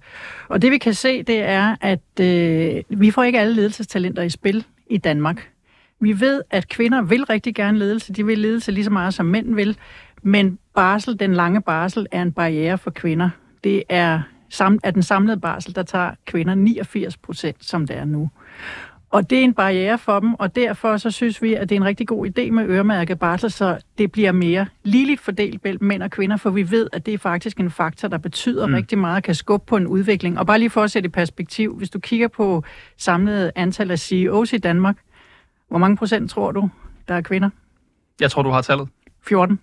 Og 0.48 0.62
det 0.62 0.70
vi 0.70 0.78
kan 0.78 0.94
se, 0.94 1.22
det 1.22 1.42
er, 1.42 1.76
at 1.80 2.20
øh, 2.20 2.82
vi 2.88 3.10
får 3.10 3.22
ikke 3.22 3.40
alle 3.40 3.54
ledelsestalenter 3.54 4.22
i 4.22 4.30
spil 4.30 4.64
i 4.90 4.98
Danmark. 4.98 5.50
Vi 6.00 6.20
ved, 6.20 6.42
at 6.50 6.68
kvinder 6.68 7.02
vil 7.02 7.24
rigtig 7.24 7.54
gerne 7.54 7.78
ledelse. 7.78 8.12
De 8.12 8.26
vil 8.26 8.38
ledelse 8.38 8.72
lige 8.72 8.84
så 8.84 8.90
meget, 8.90 9.14
som 9.14 9.26
mænd 9.26 9.54
vil. 9.54 9.76
Men 10.22 10.58
barsel, 10.74 11.20
den 11.20 11.34
lange 11.34 11.62
barsel, 11.62 12.06
er 12.12 12.22
en 12.22 12.32
barriere 12.32 12.78
for 12.78 12.90
kvinder. 12.90 13.30
Det 13.64 13.82
er 13.88 14.20
af 14.84 14.94
den 14.94 15.02
samlede 15.02 15.40
barsel, 15.40 15.74
der 15.74 15.82
tager 15.82 16.10
kvinder 16.26 16.54
89 16.54 17.16
procent, 17.16 17.64
som 17.64 17.86
det 17.86 17.96
er 17.96 18.04
nu. 18.04 18.30
Og 19.10 19.30
det 19.30 19.38
er 19.38 19.42
en 19.42 19.54
barriere 19.54 19.98
for 19.98 20.20
dem, 20.20 20.34
og 20.34 20.56
derfor 20.56 20.96
så 20.96 21.10
synes 21.10 21.42
vi, 21.42 21.54
at 21.54 21.68
det 21.68 21.74
er 21.74 21.80
en 21.80 21.84
rigtig 21.84 22.08
god 22.08 22.26
idé 22.26 22.50
med 22.50 22.66
øremærket 22.66 23.18
barsel, 23.18 23.50
så 23.50 23.78
det 23.98 24.12
bliver 24.12 24.32
mere 24.32 24.66
ligeligt 24.84 25.20
fordelt 25.20 25.64
mellem 25.64 25.84
mænd 25.84 26.02
og 26.02 26.10
kvinder, 26.10 26.36
for 26.36 26.50
vi 26.50 26.70
ved, 26.70 26.88
at 26.92 27.06
det 27.06 27.14
er 27.14 27.18
faktisk 27.18 27.60
en 27.60 27.70
faktor, 27.70 28.08
der 28.08 28.18
betyder 28.18 28.66
mm. 28.66 28.74
rigtig 28.74 28.98
meget, 28.98 29.24
kan 29.24 29.34
skubbe 29.34 29.66
på 29.66 29.76
en 29.76 29.86
udvikling. 29.86 30.38
Og 30.38 30.46
bare 30.46 30.58
lige 30.58 30.70
for 30.70 30.82
at 30.82 30.90
sætte 30.90 31.06
i 31.06 31.10
perspektiv, 31.10 31.76
hvis 31.76 31.90
du 31.90 31.98
kigger 31.98 32.28
på 32.28 32.64
samlet 32.96 33.52
antal 33.54 33.90
af 33.90 33.98
CEOs 33.98 34.52
i 34.52 34.58
Danmark, 34.58 34.96
hvor 35.68 35.78
mange 35.78 35.96
procent 35.96 36.30
tror 36.30 36.52
du, 36.52 36.70
der 37.08 37.14
er 37.14 37.20
kvinder? 37.20 37.50
Jeg 38.20 38.30
tror, 38.30 38.42
du 38.42 38.50
har 38.50 38.62
tallet. 38.62 38.88
14. 39.26 39.60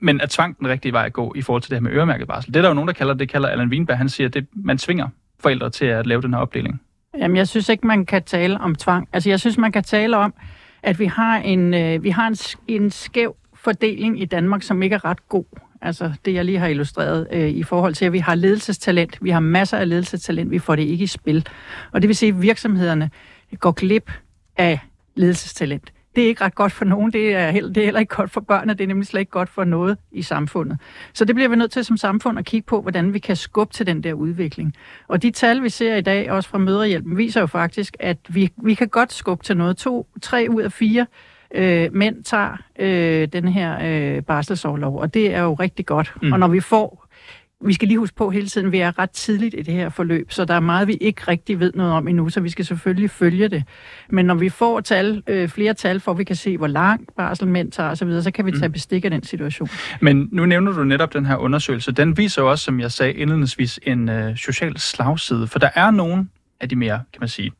Men 0.00 0.20
er 0.20 0.26
tvang 0.26 0.58
den 0.58 0.68
rigtige 0.68 0.92
vej 0.92 1.06
at 1.06 1.12
gå 1.12 1.32
i 1.36 1.42
forhold 1.42 1.62
til 1.62 1.70
det 1.70 1.76
her 1.76 1.82
med 1.82 1.92
øremærket 1.92 2.26
barsel? 2.26 2.54
Det 2.54 2.58
er 2.58 2.62
der 2.62 2.68
jo 2.68 2.74
nogen, 2.74 2.88
der 2.88 2.94
kalder 2.94 3.14
det, 3.14 3.28
kalder 3.28 3.48
Allan 3.48 3.68
Wienberg. 3.68 3.98
Han 3.98 4.08
siger, 4.08 4.28
at 4.28 4.34
det, 4.34 4.46
man 4.52 4.78
tvinger 4.78 5.08
forældre 5.40 5.70
til 5.70 5.86
at 5.86 6.06
lave 6.06 6.22
den 6.22 6.34
her 6.34 6.40
opdeling. 6.40 6.80
Jamen, 7.18 7.36
jeg 7.36 7.48
synes 7.48 7.68
ikke, 7.68 7.86
man 7.86 8.06
kan 8.06 8.22
tale 8.22 8.60
om 8.60 8.74
tvang. 8.74 9.08
Altså, 9.12 9.30
jeg 9.30 9.40
synes, 9.40 9.58
man 9.58 9.72
kan 9.72 9.84
tale 9.84 10.16
om, 10.16 10.34
at 10.82 10.98
vi 10.98 11.06
har 11.06 11.36
en, 11.36 11.74
øh, 11.74 12.02
vi 12.02 12.10
har 12.10 12.26
en, 12.28 12.36
en 12.68 12.90
skæv 12.90 13.36
fordeling 13.54 14.22
i 14.22 14.24
Danmark, 14.24 14.62
som 14.62 14.82
ikke 14.82 14.94
er 14.94 15.04
ret 15.04 15.28
god. 15.28 15.44
Altså 15.82 16.12
det, 16.24 16.34
jeg 16.34 16.44
lige 16.44 16.58
har 16.58 16.66
illustreret 16.66 17.26
øh, 17.32 17.48
i 17.48 17.62
forhold 17.62 17.94
til, 17.94 18.04
at 18.04 18.12
vi 18.12 18.18
har 18.18 18.34
ledelsestalent. 18.34 19.18
Vi 19.20 19.30
har 19.30 19.40
masser 19.40 19.78
af 19.78 19.88
ledelsestalent. 19.88 20.50
Vi 20.50 20.58
får 20.58 20.76
det 20.76 20.82
ikke 20.82 21.04
i 21.04 21.06
spil. 21.06 21.46
Og 21.92 22.02
det 22.02 22.08
vil 22.08 22.16
sige, 22.16 22.28
at 22.28 22.42
virksomhederne 22.42 23.10
går 23.58 23.72
glip 23.72 24.10
af 24.56 24.78
ledelsestalent 25.14 25.92
det 26.16 26.24
er 26.24 26.28
ikke 26.28 26.44
ret 26.44 26.54
godt 26.54 26.72
for 26.72 26.84
nogen. 26.84 27.12
Det 27.12 27.34
er, 27.34 27.50
heller, 27.50 27.72
det 27.72 27.80
er 27.80 27.84
heller 27.84 28.00
ikke 28.00 28.14
godt 28.14 28.30
for 28.30 28.40
børnene. 28.40 28.74
Det 28.74 28.80
er 28.80 28.88
nemlig 28.88 29.06
slet 29.06 29.20
ikke 29.20 29.32
godt 29.32 29.48
for 29.48 29.64
noget 29.64 29.98
i 30.12 30.22
samfundet. 30.22 30.78
Så 31.12 31.24
det 31.24 31.34
bliver 31.34 31.48
vi 31.48 31.56
nødt 31.56 31.70
til 31.70 31.84
som 31.84 31.96
samfund 31.96 32.38
at 32.38 32.44
kigge 32.44 32.66
på, 32.66 32.80
hvordan 32.80 33.14
vi 33.14 33.18
kan 33.18 33.36
skubbe 33.36 33.74
til 33.74 33.86
den 33.86 34.02
der 34.02 34.12
udvikling. 34.12 34.74
Og 35.08 35.22
de 35.22 35.30
tal, 35.30 35.62
vi 35.62 35.68
ser 35.68 35.96
i 35.96 36.00
dag, 36.00 36.30
også 36.30 36.48
fra 36.48 36.58
Møderhjælpen, 36.58 37.16
viser 37.16 37.40
jo 37.40 37.46
faktisk, 37.46 37.96
at 38.00 38.18
vi, 38.28 38.52
vi 38.62 38.74
kan 38.74 38.88
godt 38.88 39.12
skubbe 39.12 39.44
til 39.44 39.56
noget. 39.56 39.76
To, 39.76 40.06
tre 40.22 40.46
ud 40.50 40.62
af 40.62 40.72
fire 40.72 41.06
øh, 41.54 41.92
mænd 41.92 42.24
tager 42.24 42.56
øh, 42.78 43.28
den 43.32 43.48
her 43.48 43.78
øh, 43.82 44.22
barselsårlov, 44.22 44.98
og 44.98 45.14
det 45.14 45.34
er 45.34 45.42
jo 45.42 45.54
rigtig 45.54 45.86
godt. 45.86 46.14
Mm. 46.22 46.32
Og 46.32 46.38
når 46.38 46.48
vi 46.48 46.60
får 46.60 47.03
vi 47.64 47.72
skal 47.72 47.88
lige 47.88 47.98
huske 47.98 48.16
på 48.16 48.30
hele 48.30 48.46
tiden, 48.46 48.66
at 48.66 48.72
vi 48.72 48.78
er 48.78 48.98
ret 48.98 49.10
tidligt 49.10 49.54
i 49.58 49.62
det 49.62 49.74
her 49.74 49.88
forløb, 49.88 50.32
så 50.32 50.44
der 50.44 50.54
er 50.54 50.60
meget, 50.60 50.88
vi 50.88 50.94
ikke 50.94 51.22
rigtig 51.28 51.60
ved 51.60 51.72
noget 51.74 51.92
om 51.92 52.08
endnu, 52.08 52.28
så 52.28 52.40
vi 52.40 52.50
skal 52.50 52.64
selvfølgelig 52.64 53.10
følge 53.10 53.48
det. 53.48 53.64
Men 54.10 54.26
når 54.26 54.34
vi 54.34 54.48
får 54.48 54.80
tal, 54.80 55.22
øh, 55.26 55.48
flere 55.48 55.74
tal, 55.74 56.00
for 56.00 56.14
vi 56.14 56.24
kan 56.24 56.36
se, 56.36 56.56
hvor 56.56 56.66
langt 56.66 57.16
barselmænd 57.16 57.72
tager 57.72 57.90
osv., 57.90 57.96
så, 57.96 58.04
videre, 58.04 58.22
så 58.22 58.30
kan 58.30 58.46
vi 58.46 58.52
tage 58.52 58.68
mm. 58.68 58.72
bestik 58.72 59.04
af 59.04 59.10
den 59.10 59.22
situation. 59.22 59.68
Men 60.00 60.28
nu 60.32 60.46
nævner 60.46 60.72
du 60.72 60.84
netop 60.84 61.12
den 61.12 61.26
her 61.26 61.36
undersøgelse. 61.36 61.92
Den 61.92 62.16
viser 62.16 62.42
jo 62.42 62.50
også, 62.50 62.64
som 62.64 62.80
jeg 62.80 62.92
sagde 62.92 63.12
indledningsvis, 63.12 63.80
en 63.82 64.08
øh, 64.08 64.36
social 64.36 64.78
slagside, 64.78 65.46
for 65.46 65.58
der 65.58 65.70
er 65.74 65.90
nogen 65.90 66.30
af 66.60 66.68
de 66.68 66.76
mere, 66.76 67.00
kan 67.12 67.20
man 67.20 67.28
sige, 67.28 67.52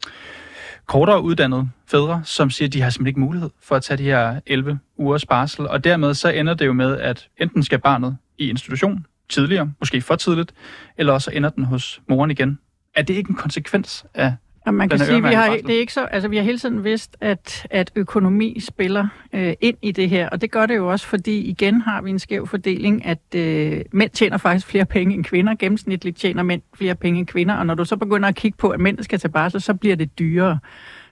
kortere 0.87 1.23
uddannede 1.23 1.69
fædre, 1.87 2.23
som 2.25 2.51
siger, 2.51 2.69
at 2.69 2.73
de 2.73 2.81
har 2.81 2.91
simpelthen 2.91 3.09
ikke 3.09 3.21
mulighed 3.21 3.51
for 3.63 3.77
at 3.77 3.83
tage 3.83 3.99
de 3.99 4.03
her 4.03 4.41
11 4.47 4.79
ugers 4.97 5.27
barsel, 5.27 5.69
og 5.69 5.85
dermed 5.85 6.15
så 6.15 6.29
ender 6.29 6.55
det 6.55 6.67
jo 6.67 6.73
med, 6.73 6.99
at 6.99 7.29
enten 7.39 7.63
skal 7.63 7.79
barnet 7.79 8.17
i 8.39 8.51
institution, 8.51 9.07
tidligere, 9.29 9.73
måske 9.81 10.01
for 10.01 10.17
tidligt, 10.17 10.55
eller 10.97 11.13
også 11.13 11.31
ender 11.31 11.51
den 11.51 11.65
hos 11.65 12.03
moren 12.09 12.31
igen. 12.31 12.59
Er 12.95 13.03
det 13.03 13.15
ikke 13.15 13.31
en 13.31 13.37
konsekvens 13.37 14.07
af 14.15 14.35
Ja, 14.67 14.71
man 14.71 14.89
kan 14.89 14.99
sige, 14.99 15.23
vi 15.23 15.35
har, 15.35 15.57
det 15.67 15.75
er 15.75 15.79
ikke 15.79 15.93
så, 15.93 16.05
altså, 16.05 16.29
vi 16.29 16.37
har 16.37 16.45
hele 16.45 16.59
tiden 16.59 16.85
vidst, 16.85 17.17
at, 17.21 17.67
at 17.71 17.91
økonomi 17.95 18.61
spiller 18.61 19.09
øh, 19.33 19.55
ind 19.61 19.77
i 19.83 19.93
det 19.93 20.11
her, 20.11 20.29
og 20.29 20.41
det 20.41 20.51
gør 20.51 20.67
det 20.67 20.77
jo 20.77 20.91
også, 20.91 21.07
fordi 21.07 21.41
igen 21.41 21.81
har 21.81 22.03
vi 22.03 22.11
en 22.11 22.19
skæv 22.19 22.47
fordeling, 22.47 23.07
at 23.07 23.19
øh, 23.35 23.81
mænd 23.93 24.11
tjener 24.11 24.37
faktisk 24.37 24.67
flere 24.67 24.85
penge 24.85 25.15
end 25.15 25.25
kvinder. 25.25 25.55
Gennemsnitligt 25.55 26.17
tjener 26.17 26.43
mænd 26.43 26.63
flere 26.75 26.95
penge 26.95 27.19
end 27.19 27.27
kvinder, 27.27 27.55
og 27.55 27.67
når 27.67 27.75
du 27.75 27.85
så 27.85 27.97
begynder 27.97 28.29
at 28.29 28.35
kigge 28.35 28.59
på, 28.59 28.69
at 28.69 28.81
mænd 28.81 29.03
skal 29.03 29.19
tage 29.19 29.33
barsel, 29.33 29.61
så 29.61 29.75
bliver 29.75 29.97
det 29.97 30.19
dyrere. 30.19 30.59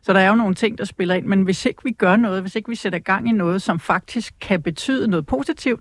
Så 0.03 0.13
der 0.13 0.21
er 0.21 0.29
jo 0.29 0.35
nogle 0.35 0.55
ting, 0.55 0.79
der 0.79 0.85
spiller 0.85 1.15
ind, 1.15 1.27
men 1.27 1.43
hvis 1.43 1.67
ikke 1.67 1.81
vi 1.85 1.91
gør 1.91 2.17
noget, 2.17 2.41
hvis 2.41 2.57
ikke 2.57 2.69
vi 2.69 2.75
sætter 2.75 2.99
gang 2.99 3.29
i 3.29 3.33
noget, 3.33 3.63
som 3.63 3.81
faktisk 3.81 4.35
kan 4.41 4.63
betyde 4.63 5.09
noget 5.09 5.27
positivt, 5.27 5.81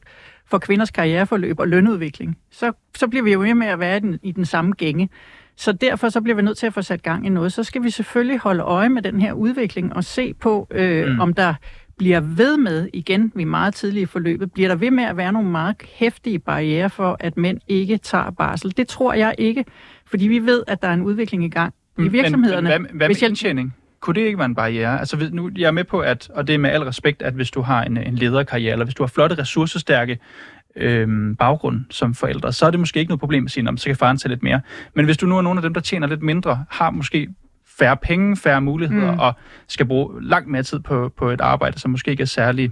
for 0.52 0.58
kvinders 0.58 0.92
karriereforløb 0.92 1.60
og 1.60 1.68
lønudvikling, 1.68 2.38
så, 2.52 2.72
så 2.98 3.08
bliver 3.08 3.24
vi 3.24 3.34
jo 3.34 3.42
mere 3.42 3.56
med 3.56 3.68
at 3.68 3.80
være 3.80 3.98
i 3.98 4.00
den, 4.00 4.20
i 4.24 4.32
den 4.32 4.46
samme 4.46 4.74
gænge. 4.74 5.10
Så 5.56 5.72
derfor 5.72 6.10
så 6.10 6.22
bliver 6.22 6.36
vi 6.36 6.42
nødt 6.42 6.58
til 6.58 6.68
at 6.68 6.74
få 6.74 6.82
sat 6.82 7.04
gang 7.04 7.26
i 7.26 7.30
noget. 7.30 7.54
Så 7.54 7.64
skal 7.64 7.84
vi 7.84 7.90
selvfølgelig 7.90 8.40
holde 8.40 8.64
øje 8.64 8.90
med 8.90 9.02
den 9.02 9.22
her 9.22 9.34
udvikling 9.34 9.96
og 9.96 10.04
se 10.04 10.34
på, 10.34 10.68
øh, 10.72 11.08
mm. 11.08 11.20
om 11.20 11.34
der 11.34 11.54
bliver 11.98 12.20
ved 12.20 12.58
med, 12.58 12.90
igen, 12.94 13.32
vi 13.36 13.42
er 13.42 13.46
meget 13.46 13.74
tidlige 13.74 14.04
i 14.04 14.06
forløbet, 14.06 14.52
bliver 14.52 14.70
der 14.70 14.76
ved 14.76 14.92
med 14.92 15.04
at 15.04 15.18
være 15.18 15.32
nogle 15.32 15.50
meget 15.50 15.76
hæftige 15.94 16.40
barriere 16.40 16.90
for, 16.90 17.18
at 17.20 17.38
mænd 17.38 17.60
ikke 17.68 17.98
tager 17.98 18.32
barsel. 18.32 18.78
Det 18.78 18.88
tror 18.88 19.14
jeg 19.14 19.36
ikke, 19.38 19.66
fordi 20.06 20.28
vi 20.28 20.40
ved, 20.40 20.64
at 20.68 20.82
der 20.82 20.88
er 20.88 20.94
en 20.94 21.02
udvikling 21.02 21.44
i 21.44 21.50
gang 21.50 21.74
i 22.00 22.08
virksomhederne. 22.08 22.70
Men, 22.70 22.82
men 22.82 22.90
hvad, 22.90 22.98
hvad 22.98 23.08
med 23.08 23.24
indtjening? 23.24 23.76
Kunne 24.02 24.14
det 24.14 24.22
ikke 24.22 24.38
være 24.38 24.46
en 24.46 24.56
barriere? 24.56 25.00
Altså 25.00 25.30
nu, 25.32 25.50
jeg 25.58 25.68
er 25.68 25.72
med 25.72 25.84
på, 25.84 26.00
at, 26.00 26.30
og 26.30 26.48
det 26.48 26.56
er 26.56 26.60
med 26.60 26.70
al 26.70 26.84
respekt, 26.84 27.22
at 27.22 27.34
hvis 27.34 27.52
du 27.52 27.62
har 27.62 27.84
en, 27.84 27.98
en 27.98 28.16
lederkarriere, 28.16 28.72
eller 28.72 28.86
hvis 28.86 28.96
du 28.96 29.04
har 29.04 29.08
flotte, 29.08 29.38
ressourcestærke 29.38 30.20
øhm, 30.76 31.36
baggrund 31.36 31.86
som 31.90 32.14
forældre, 32.14 32.54
så 32.54 32.66
er 32.66 32.72
det 32.72 32.80
måske 32.80 33.00
ikke 33.00 33.10
noget 33.10 33.20
problem 33.20 33.46
at 33.46 33.52
sige, 33.52 33.70
om 33.70 33.78
så 33.78 33.86
kan 33.86 33.96
faren 33.96 34.18
tage 34.18 34.30
lidt 34.30 34.44
mere. 34.44 34.62
Men 34.96 35.06
hvis 35.06 35.18
du 35.18 35.26
nu 35.26 35.38
er 35.38 35.42
nogle 35.42 35.58
af 35.58 35.62
dem, 35.62 35.74
der 35.74 35.82
tjener 35.82 36.08
lidt 36.08 36.22
mindre, 36.22 36.66
har 36.70 36.90
måske 36.90 37.30
færre 37.80 37.98
penge, 37.98 38.38
færre 38.38 38.62
muligheder, 38.62 39.12
mm. 39.12 39.20
og 39.20 39.34
skal 39.68 39.86
bruge 39.86 40.24
langt 40.24 40.50
mere 40.50 40.64
tid 40.64 40.80
på, 40.80 41.12
på 41.18 41.30
et 41.30 41.42
arbejde, 41.42 41.80
som 41.80 41.92
måske 41.92 42.12
ikke 42.12 42.22
er 42.22 42.28
særlig 42.28 42.72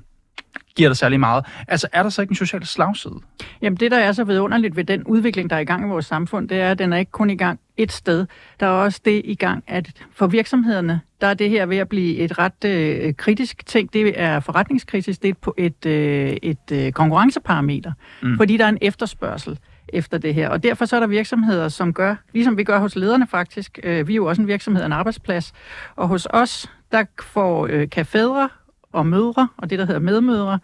giver 0.76 0.90
dig 0.90 0.98
særlig 0.98 1.20
meget. 1.20 1.46
Altså, 1.68 1.88
er 1.94 2.04
der 2.04 2.10
så 2.10 2.22
ikke 2.22 2.32
en 2.32 2.36
social 2.36 2.66
slagside? 2.66 3.16
Jamen, 3.62 3.78
det, 3.78 3.92
der 3.92 3.98
er 3.98 4.12
så 4.12 4.24
vidunderligt 4.24 4.76
ved 4.76 4.84
den 4.84 5.04
udvikling, 5.04 5.50
der 5.50 5.56
er 5.56 5.60
i 5.60 5.66
gang 5.66 5.86
i 5.86 5.88
vores 5.88 6.06
samfund, 6.06 6.50
det 6.50 6.62
er, 6.62 6.72
at 6.72 6.80
den 6.80 6.94
er 6.94 6.98
ikke 6.98 7.12
kun 7.12 7.30
i 7.30 7.36
gang 7.36 7.60
et 7.80 7.92
sted. 7.92 8.26
Der 8.60 8.66
er 8.66 8.70
også 8.72 9.02
det 9.06 9.22
i 9.26 9.36
gang, 9.36 9.64
at 9.68 9.92
for 10.12 10.28
virksomhederne, 10.28 11.02
der 11.22 11.28
er 11.28 11.34
det 11.34 11.50
her 11.50 11.66
ved 11.66 11.78
at 11.78 11.90
blive 11.90 12.18
et 12.18 12.40
ret 12.40 12.66
øh, 12.66 13.14
kritisk 13.14 13.66
ting. 13.66 13.94
Det 13.94 14.22
er 14.22 14.40
forretningskritisk. 14.40 15.24
Det 15.24 15.30
er 15.30 15.52
et, 15.58 15.66
et, 15.66 15.86
øh, 15.86 16.38
et 16.44 16.72
øh, 16.72 16.92
konkurrenceparameter, 16.92 17.92
mm. 18.24 18.38
fordi 18.38 18.58
der 18.58 18.66
er 18.66 18.70
en 18.70 18.78
efterspørgsel 18.82 19.60
efter 19.94 20.18
det 20.18 20.34
her. 20.34 20.50
Og 20.50 20.64
derfor 20.64 20.86
så 20.86 20.96
er 20.96 21.00
der 21.00 21.08
virksomheder, 21.08 21.68
som 21.68 21.94
gør, 21.94 22.16
ligesom 22.34 22.58
vi 22.58 22.64
gør 22.64 22.80
hos 22.80 22.96
lederne 22.96 23.28
faktisk, 23.28 23.80
øh, 23.84 24.08
vi 24.08 24.14
er 24.14 24.16
jo 24.16 24.26
også 24.26 24.42
en 24.42 24.48
virksomhed, 24.48 24.86
en 24.86 24.92
arbejdsplads, 24.92 25.54
og 25.96 26.08
hos 26.08 26.28
os, 26.30 26.72
der 26.92 27.06
får, 27.22 27.68
øh, 27.68 27.90
kan 27.90 28.06
fædre 28.06 28.50
og 28.92 29.06
mødre, 29.06 29.48
og 29.58 29.70
det, 29.70 29.80
der 29.80 29.86
hedder 29.86 30.00
medmødre, 30.00 30.60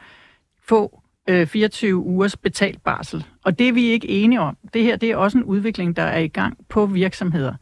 få 0.67 1.01
øh, 1.27 1.48
24 1.48 1.96
ugers 1.96 2.38
betalt 2.38 2.84
barsel. 2.84 3.25
Og 3.44 3.60
det 3.60 3.67
er 3.67 3.74
vi 3.74 3.84
ikke 3.84 4.10
enige 4.10 4.41
om. 4.41 4.58
Det 4.74 4.84
her 4.84 4.96
det 4.96 5.12
er 5.12 5.15
også 5.15 5.38
en 5.38 5.44
udvikling, 5.44 5.96
der 5.96 6.03
er 6.03 6.20
i 6.20 6.27
gang 6.27 6.58
på 6.70 6.86
virksomheder. 6.86 7.53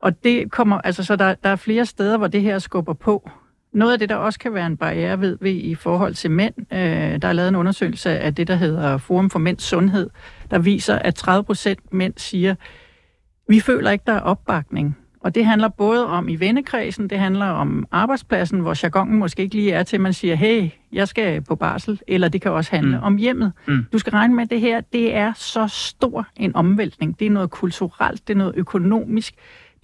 Og 0.00 0.24
det 0.24 0.50
kommer, 0.50 0.80
altså, 0.80 1.04
så 1.04 1.16
der, 1.16 1.34
der 1.34 1.48
er 1.48 1.56
flere 1.56 1.86
steder, 1.86 2.16
hvor 2.16 2.26
det 2.26 2.42
her 2.42 2.58
skubber 2.58 2.92
på. 2.92 3.30
Noget 3.72 3.92
af 3.92 3.98
det, 3.98 4.08
der 4.08 4.16
også 4.16 4.38
kan 4.38 4.54
være 4.54 4.66
en 4.66 4.76
barriere 4.76 5.20
ved, 5.20 5.38
ved 5.40 5.52
i 5.52 5.74
forhold 5.74 6.14
til 6.14 6.30
mænd, 6.30 6.54
øh, 6.72 7.22
der 7.22 7.28
er 7.28 7.32
lavet 7.32 7.48
en 7.48 7.56
undersøgelse 7.56 8.10
af 8.10 8.34
det, 8.34 8.48
der 8.48 8.54
hedder 8.54 8.98
Forum 8.98 9.30
for 9.30 9.38
Mænds 9.38 9.62
Sundhed, 9.62 10.10
der 10.50 10.58
viser, 10.58 10.98
at 10.98 11.14
30 11.14 11.44
procent 11.44 11.92
mænd 11.92 12.14
siger, 12.16 12.54
vi 13.48 13.60
føler 13.60 13.90
ikke, 13.90 14.04
der 14.06 14.12
er 14.12 14.20
opbakning 14.20 14.96
og 15.24 15.34
det 15.34 15.44
handler 15.44 15.68
både 15.68 16.06
om 16.06 16.28
i 16.28 16.36
vennekredsen, 16.36 17.10
det 17.10 17.18
handler 17.18 17.46
om 17.46 17.86
arbejdspladsen, 17.90 18.60
hvor 18.60 18.78
jargonen 18.82 19.18
måske 19.18 19.42
ikke 19.42 19.54
lige 19.54 19.72
er 19.72 19.82
til, 19.82 19.96
at 19.96 20.00
man 20.00 20.12
siger, 20.12 20.34
hey, 20.34 20.68
jeg 20.92 21.08
skal 21.08 21.40
på 21.40 21.54
barsel, 21.54 22.00
eller 22.06 22.28
det 22.28 22.42
kan 22.42 22.50
også 22.50 22.70
handle 22.70 22.96
mm. 22.96 23.02
om 23.02 23.16
hjemmet. 23.16 23.52
Mm. 23.66 23.86
Du 23.92 23.98
skal 23.98 24.10
regne 24.10 24.34
med, 24.34 24.42
at 24.42 24.50
det 24.50 24.60
her, 24.60 24.80
det 24.80 25.14
er 25.14 25.32
så 25.36 25.68
stor 25.68 26.26
en 26.36 26.56
omvæltning. 26.56 27.18
Det 27.18 27.26
er 27.26 27.30
noget 27.30 27.50
kulturelt, 27.50 28.28
det 28.28 28.34
er 28.34 28.38
noget 28.38 28.54
økonomisk, 28.56 29.34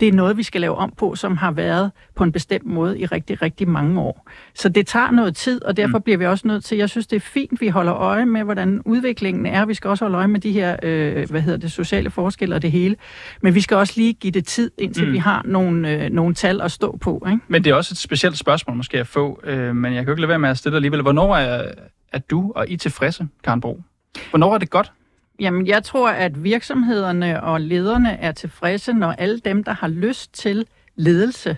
det 0.01 0.09
er 0.09 0.13
noget, 0.13 0.37
vi 0.37 0.43
skal 0.43 0.61
lave 0.61 0.77
om 0.77 0.93
på, 0.97 1.15
som 1.15 1.37
har 1.37 1.51
været 1.51 1.91
på 2.17 2.25
en 2.25 2.33
bestemt 2.33 2.67
måde 2.67 2.99
i 2.99 3.07
rigtig, 3.07 3.43
rigtig 3.43 3.69
mange 3.69 4.01
år. 4.01 4.29
Så 4.55 4.69
det 4.69 4.87
tager 4.87 5.11
noget 5.11 5.37
tid, 5.37 5.65
og 5.65 5.77
derfor 5.77 5.99
mm. 5.99 6.03
bliver 6.03 6.19
vi 6.19 6.27
også 6.27 6.49
nødt 6.49 6.65
til, 6.65 6.79
jeg 6.79 6.89
synes, 6.89 7.07
det 7.07 7.17
er 7.17 7.21
fint, 7.21 7.61
vi 7.61 7.69
holder 7.69 7.95
øje 7.95 8.27
med, 8.27 8.45
hvordan 8.45 8.83
udviklingen 8.85 9.47
er. 9.47 9.67
Vi 9.67 9.75
skal 9.75 9.91
også 9.91 10.05
holde 10.05 10.19
øje 10.19 10.29
med 10.29 10.41
de 10.41 10.53
her, 10.53 10.77
øh, 10.83 11.31
hvad 11.31 11.41
hedder 11.41 11.59
det, 11.59 11.73
sociale 11.73 12.11
forskelle 12.11 12.55
og 12.55 12.63
det 12.63 12.71
hele. 12.73 12.97
Men 13.43 13.55
vi 13.55 13.61
skal 13.61 13.77
også 13.77 13.93
lige 13.97 14.13
give 14.13 14.31
det 14.31 14.47
tid, 14.47 14.71
indtil 14.79 15.07
mm. 15.07 15.13
vi 15.13 15.19
har 15.19 15.43
nogle, 15.45 16.05
øh, 16.05 16.11
nogle 16.11 16.35
tal 16.35 16.61
at 16.61 16.73
stå 16.73 16.97
på. 17.01 17.27
Ikke? 17.27 17.39
Men 17.49 17.65
det 17.65 17.71
er 17.71 17.75
også 17.75 17.93
et 17.93 17.99
specielt 17.99 18.39
spørgsmål, 18.39 18.77
måske 18.77 18.99
at 18.99 19.07
få, 19.07 19.41
øh, 19.45 19.77
men 19.77 19.95
jeg 19.95 20.01
kan 20.01 20.07
jo 20.07 20.13
ikke 20.13 20.21
lade 20.21 20.29
være 20.29 20.39
med 20.39 20.51
at 20.51 20.59
stille 20.59 20.77
alligevel. 20.77 21.03
Hvornår 21.03 21.37
er, 21.37 21.73
er 22.13 22.19
du 22.19 22.53
og 22.57 22.71
I 22.71 22.77
tilfredse, 22.77 23.29
Karen 23.45 23.61
Bro? 23.61 23.83
Hvornår 24.31 24.55
er 24.55 24.59
det 24.59 24.71
godt? 24.71 24.93
Jamen, 25.41 25.67
jeg 25.67 25.85
tror, 25.85 26.09
at 26.09 26.45
virksomhederne 26.45 27.43
og 27.43 27.61
lederne 27.61 28.11
er 28.11 28.33
tilfredse, 28.33 28.93
når 28.93 29.13
alle 29.13 29.39
dem, 29.39 29.65
der 29.65 29.73
har 29.73 29.89
lyst 29.89 30.35
til 30.35 30.67
ledelse, 30.97 31.57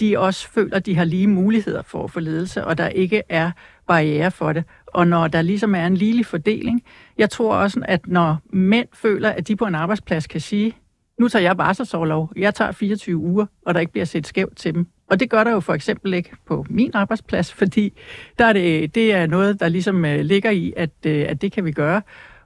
de 0.00 0.18
også 0.18 0.48
føler, 0.48 0.76
at 0.76 0.86
de 0.86 0.96
har 0.96 1.04
lige 1.04 1.26
muligheder 1.26 1.82
for 1.82 2.04
at 2.04 2.10
få 2.10 2.20
ledelse, 2.20 2.64
og 2.64 2.78
der 2.78 2.88
ikke 2.88 3.22
er 3.28 3.50
barriere 3.86 4.30
for 4.30 4.52
det. 4.52 4.64
Og 4.86 5.06
når 5.06 5.28
der 5.28 5.42
ligesom 5.42 5.74
er 5.74 5.86
en 5.86 5.96
ligelig 5.96 6.26
fordeling. 6.26 6.82
Jeg 7.18 7.30
tror 7.30 7.54
også, 7.54 7.80
at 7.84 8.06
når 8.06 8.36
mænd 8.52 8.88
føler, 8.94 9.30
at 9.30 9.48
de 9.48 9.56
på 9.56 9.64
en 9.64 9.74
arbejdsplads 9.74 10.26
kan 10.26 10.40
sige, 10.40 10.76
nu 11.18 11.28
tager 11.28 11.42
jeg 11.42 11.56
barselsårlov, 11.56 12.32
jeg 12.36 12.54
tager 12.54 12.72
24 12.72 13.16
uger, 13.16 13.46
og 13.66 13.74
der 13.74 13.80
ikke 13.80 13.92
bliver 13.92 14.04
set 14.04 14.26
skævt 14.26 14.56
til 14.56 14.74
dem. 14.74 14.86
Og 15.10 15.20
det 15.20 15.30
gør 15.30 15.44
der 15.44 15.50
jo 15.50 15.60
for 15.60 15.74
eksempel 15.74 16.14
ikke 16.14 16.30
på 16.46 16.66
min 16.70 16.90
arbejdsplads, 16.94 17.52
fordi 17.52 17.92
der 18.38 18.44
er 18.44 18.52
det, 18.52 18.94
det 18.94 19.12
er 19.12 19.26
noget, 19.26 19.60
der 19.60 19.68
ligesom 19.68 20.04
øh, 20.04 20.20
ligger 20.20 20.50
i, 20.50 20.72
at, 20.76 20.90
øh, 21.06 21.26
at 21.28 21.42
det 21.42 21.52
kan 21.52 21.64
vi 21.64 21.72
gøre 21.72 22.02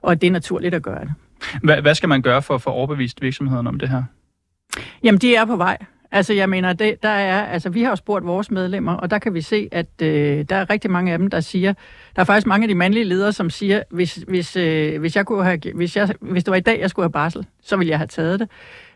og 0.07 0.21
det 0.21 0.27
er 0.27 0.31
naturligt 0.31 0.75
at 0.75 0.83
gøre 0.83 0.99
det. 0.99 1.13
Hvad, 1.63 1.81
hvad 1.81 1.95
skal 1.95 2.09
man 2.09 2.21
gøre 2.21 2.41
for 2.41 2.55
at 2.55 2.61
få 2.61 2.69
overbevist 2.69 3.21
virksomheden 3.21 3.67
om 3.67 3.79
det 3.79 3.89
her? 3.89 4.03
Jamen, 5.03 5.19
de 5.19 5.35
er 5.35 5.45
på 5.45 5.55
vej. 5.55 5.77
Altså, 6.11 6.33
jeg 6.33 6.49
mener, 6.49 6.73
det, 6.73 7.03
der 7.03 7.09
er, 7.09 7.45
altså, 7.45 7.69
vi 7.69 7.83
har 7.83 7.89
jo 7.89 7.95
spurgt 7.95 8.25
vores 8.25 8.51
medlemmer, 8.51 8.93
og 8.93 9.09
der 9.09 9.19
kan 9.19 9.33
vi 9.33 9.41
se, 9.41 9.69
at 9.71 10.01
øh, 10.01 10.45
der 10.49 10.55
er 10.55 10.69
rigtig 10.69 10.91
mange 10.91 11.11
af 11.11 11.17
dem, 11.17 11.29
der 11.29 11.39
siger, 11.39 11.73
der 12.15 12.21
er 12.21 12.23
faktisk 12.23 12.47
mange 12.47 12.63
af 12.63 12.67
de 12.67 12.75
mandlige 12.75 13.03
ledere, 13.03 13.33
som 13.33 13.49
siger, 13.49 13.83
hvis, 13.89 14.15
hvis, 14.15 14.55
øh, 14.55 14.99
hvis, 14.99 15.15
jeg 15.15 15.25
kunne 15.25 15.43
have, 15.43 15.59
hvis, 15.75 15.97
jeg, 15.97 16.09
hvis 16.21 16.43
det 16.43 16.51
var 16.51 16.57
i 16.57 16.61
dag, 16.61 16.79
jeg 16.79 16.89
skulle 16.89 17.03
have 17.03 17.11
barsel, 17.11 17.45
så 17.61 17.77
ville 17.77 17.91
jeg 17.91 17.99
have 17.99 18.07
taget 18.07 18.39
det. 18.39 18.49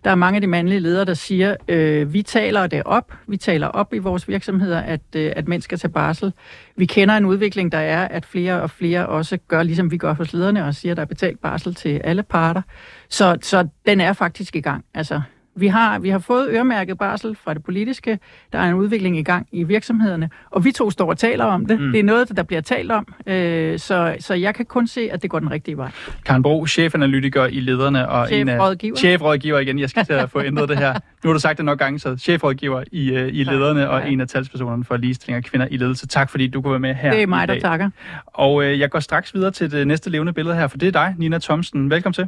Der 0.04 0.10
er 0.12 0.16
mange 0.16 0.36
af 0.36 0.42
de 0.42 0.48
mandlige 0.48 0.80
ledere, 0.80 1.06
der 1.06 1.14
siger, 1.14 1.56
øh, 1.68 2.14
vi 2.14 2.22
taler 2.22 2.68
det 2.68 2.84
op, 2.86 3.14
vi 3.28 3.38
taler 3.38 3.68
op 3.68 3.94
i 3.94 3.98
vores 3.98 4.28
virksomheder, 4.28 4.80
at, 4.80 5.02
øh, 5.16 5.34
at 5.36 5.48
mænd 5.48 5.62
skal 5.62 5.78
tage 5.78 5.92
barsel. 5.92 6.34
Vi 6.76 6.86
kender 6.86 7.18
en 7.18 7.26
udvikling, 7.26 7.72
der 7.72 7.78
er, 7.78 8.08
at 8.08 8.26
flere 8.26 8.62
og 8.62 8.70
flere 8.70 9.08
også 9.08 9.38
gør, 9.48 9.64
ligesom 9.64 9.92
vi 9.92 9.98
gør 9.98 10.14
hos 10.14 10.34
lederne, 10.34 10.66
og 10.66 10.76
siger, 10.76 10.92
at 10.94 10.98
der 10.98 11.02
er 11.02 11.08
betalt 11.08 11.42
barsel 11.42 11.76
til 11.76 12.02
alle 12.04 12.24
parter. 12.24 12.62
Så, 13.10 13.38
så 13.42 13.68
den 13.86 14.02
er 14.02 14.14
faktisk 14.14 14.56
i 14.56 14.62
gang. 14.62 14.86
Altså, 14.94 15.22
vi 15.56 15.68
har, 15.68 16.00
vi 16.00 16.10
har 16.10 16.20
fået 16.20 16.48
øremærket 16.50 16.98
barsel 16.98 17.36
fra 17.36 17.54
det 17.54 17.64
politiske. 17.64 18.20
Der 18.54 18.60
er 18.60 18.70
en 18.70 18.74
udvikling 18.74 19.18
i 19.18 19.24
gang 19.24 19.48
i 19.52 19.64
virksomhederne. 19.64 20.30
Og 20.52 20.66
vi 20.66 20.72
to 20.72 20.92
står 20.92 21.10
og 21.10 21.18
taler 21.18 21.46
om 21.46 21.66
det. 21.66 21.82
Mm. 21.82 21.92
Det 21.92 22.00
er 22.00 22.04
noget, 22.04 22.38
der 22.38 22.44
bliver 22.44 22.62
talt 22.62 22.92
om. 22.92 23.14
Øh, 23.28 23.80
så, 23.80 24.16
så 24.20 24.34
jeg 24.34 24.56
kan 24.56 24.66
kun 24.66 24.88
se, 24.88 25.10
at 25.12 25.22
det 25.22 25.30
går 25.30 25.40
den 25.40 25.52
rigtige 25.52 25.78
vej. 25.78 25.92
Karen 26.26 26.44
Bro, 26.44 26.66
chefanalytiker 26.66 27.46
i 27.46 27.60
lederne. 27.60 28.10
Og 28.10 28.28
chefrådgiver. 28.28 28.94
En 28.94 28.98
af, 28.98 29.00
chefrådgiver 29.00 29.60
igen. 29.60 29.80
Jeg 29.80 29.90
skal 29.90 30.06
til 30.06 30.14
at 30.14 30.30
få 30.30 30.42
ændret 30.52 30.70
det 30.70 30.78
her. 30.78 30.94
Nu 31.24 31.30
har 31.30 31.34
du 31.34 31.40
sagt 31.40 31.58
det 31.58 31.66
nok 31.66 31.80
gange, 31.80 32.00
så 32.00 32.18
chefrådgiver 32.18 32.84
i, 32.92 33.12
uh, 33.12 33.28
i 33.28 33.44
lederne 33.44 33.90
og 33.90 34.12
en 34.12 34.22
af 34.22 34.28
talspersonerne 34.28 34.84
for 34.84 34.98
ligestilling 34.98 35.38
af 35.38 35.44
kvinder 35.44 35.68
i 35.72 35.78
ledelse. 35.78 36.08
Tak 36.08 36.30
fordi 36.30 36.48
du 36.48 36.62
kunne 36.62 36.72
være 36.72 36.80
med 36.80 36.96
her 36.96 37.12
Det 37.12 37.22
er 37.22 37.28
mig, 37.28 37.48
der 37.48 37.60
takker. 37.60 37.90
Og 38.28 38.56
uh, 38.56 38.80
jeg 38.80 38.92
går 38.92 39.00
straks 39.00 39.34
videre 39.34 39.52
til 39.52 39.72
det 39.72 39.88
næste 39.88 40.10
levende 40.10 40.34
billede 40.34 40.56
her, 40.56 40.68
for 40.68 40.78
det 40.78 40.88
er 40.88 40.92
dig, 40.92 41.16
Nina 41.18 41.38
Thomsen. 41.38 41.90
Velkommen 41.90 42.14
til. 42.14 42.28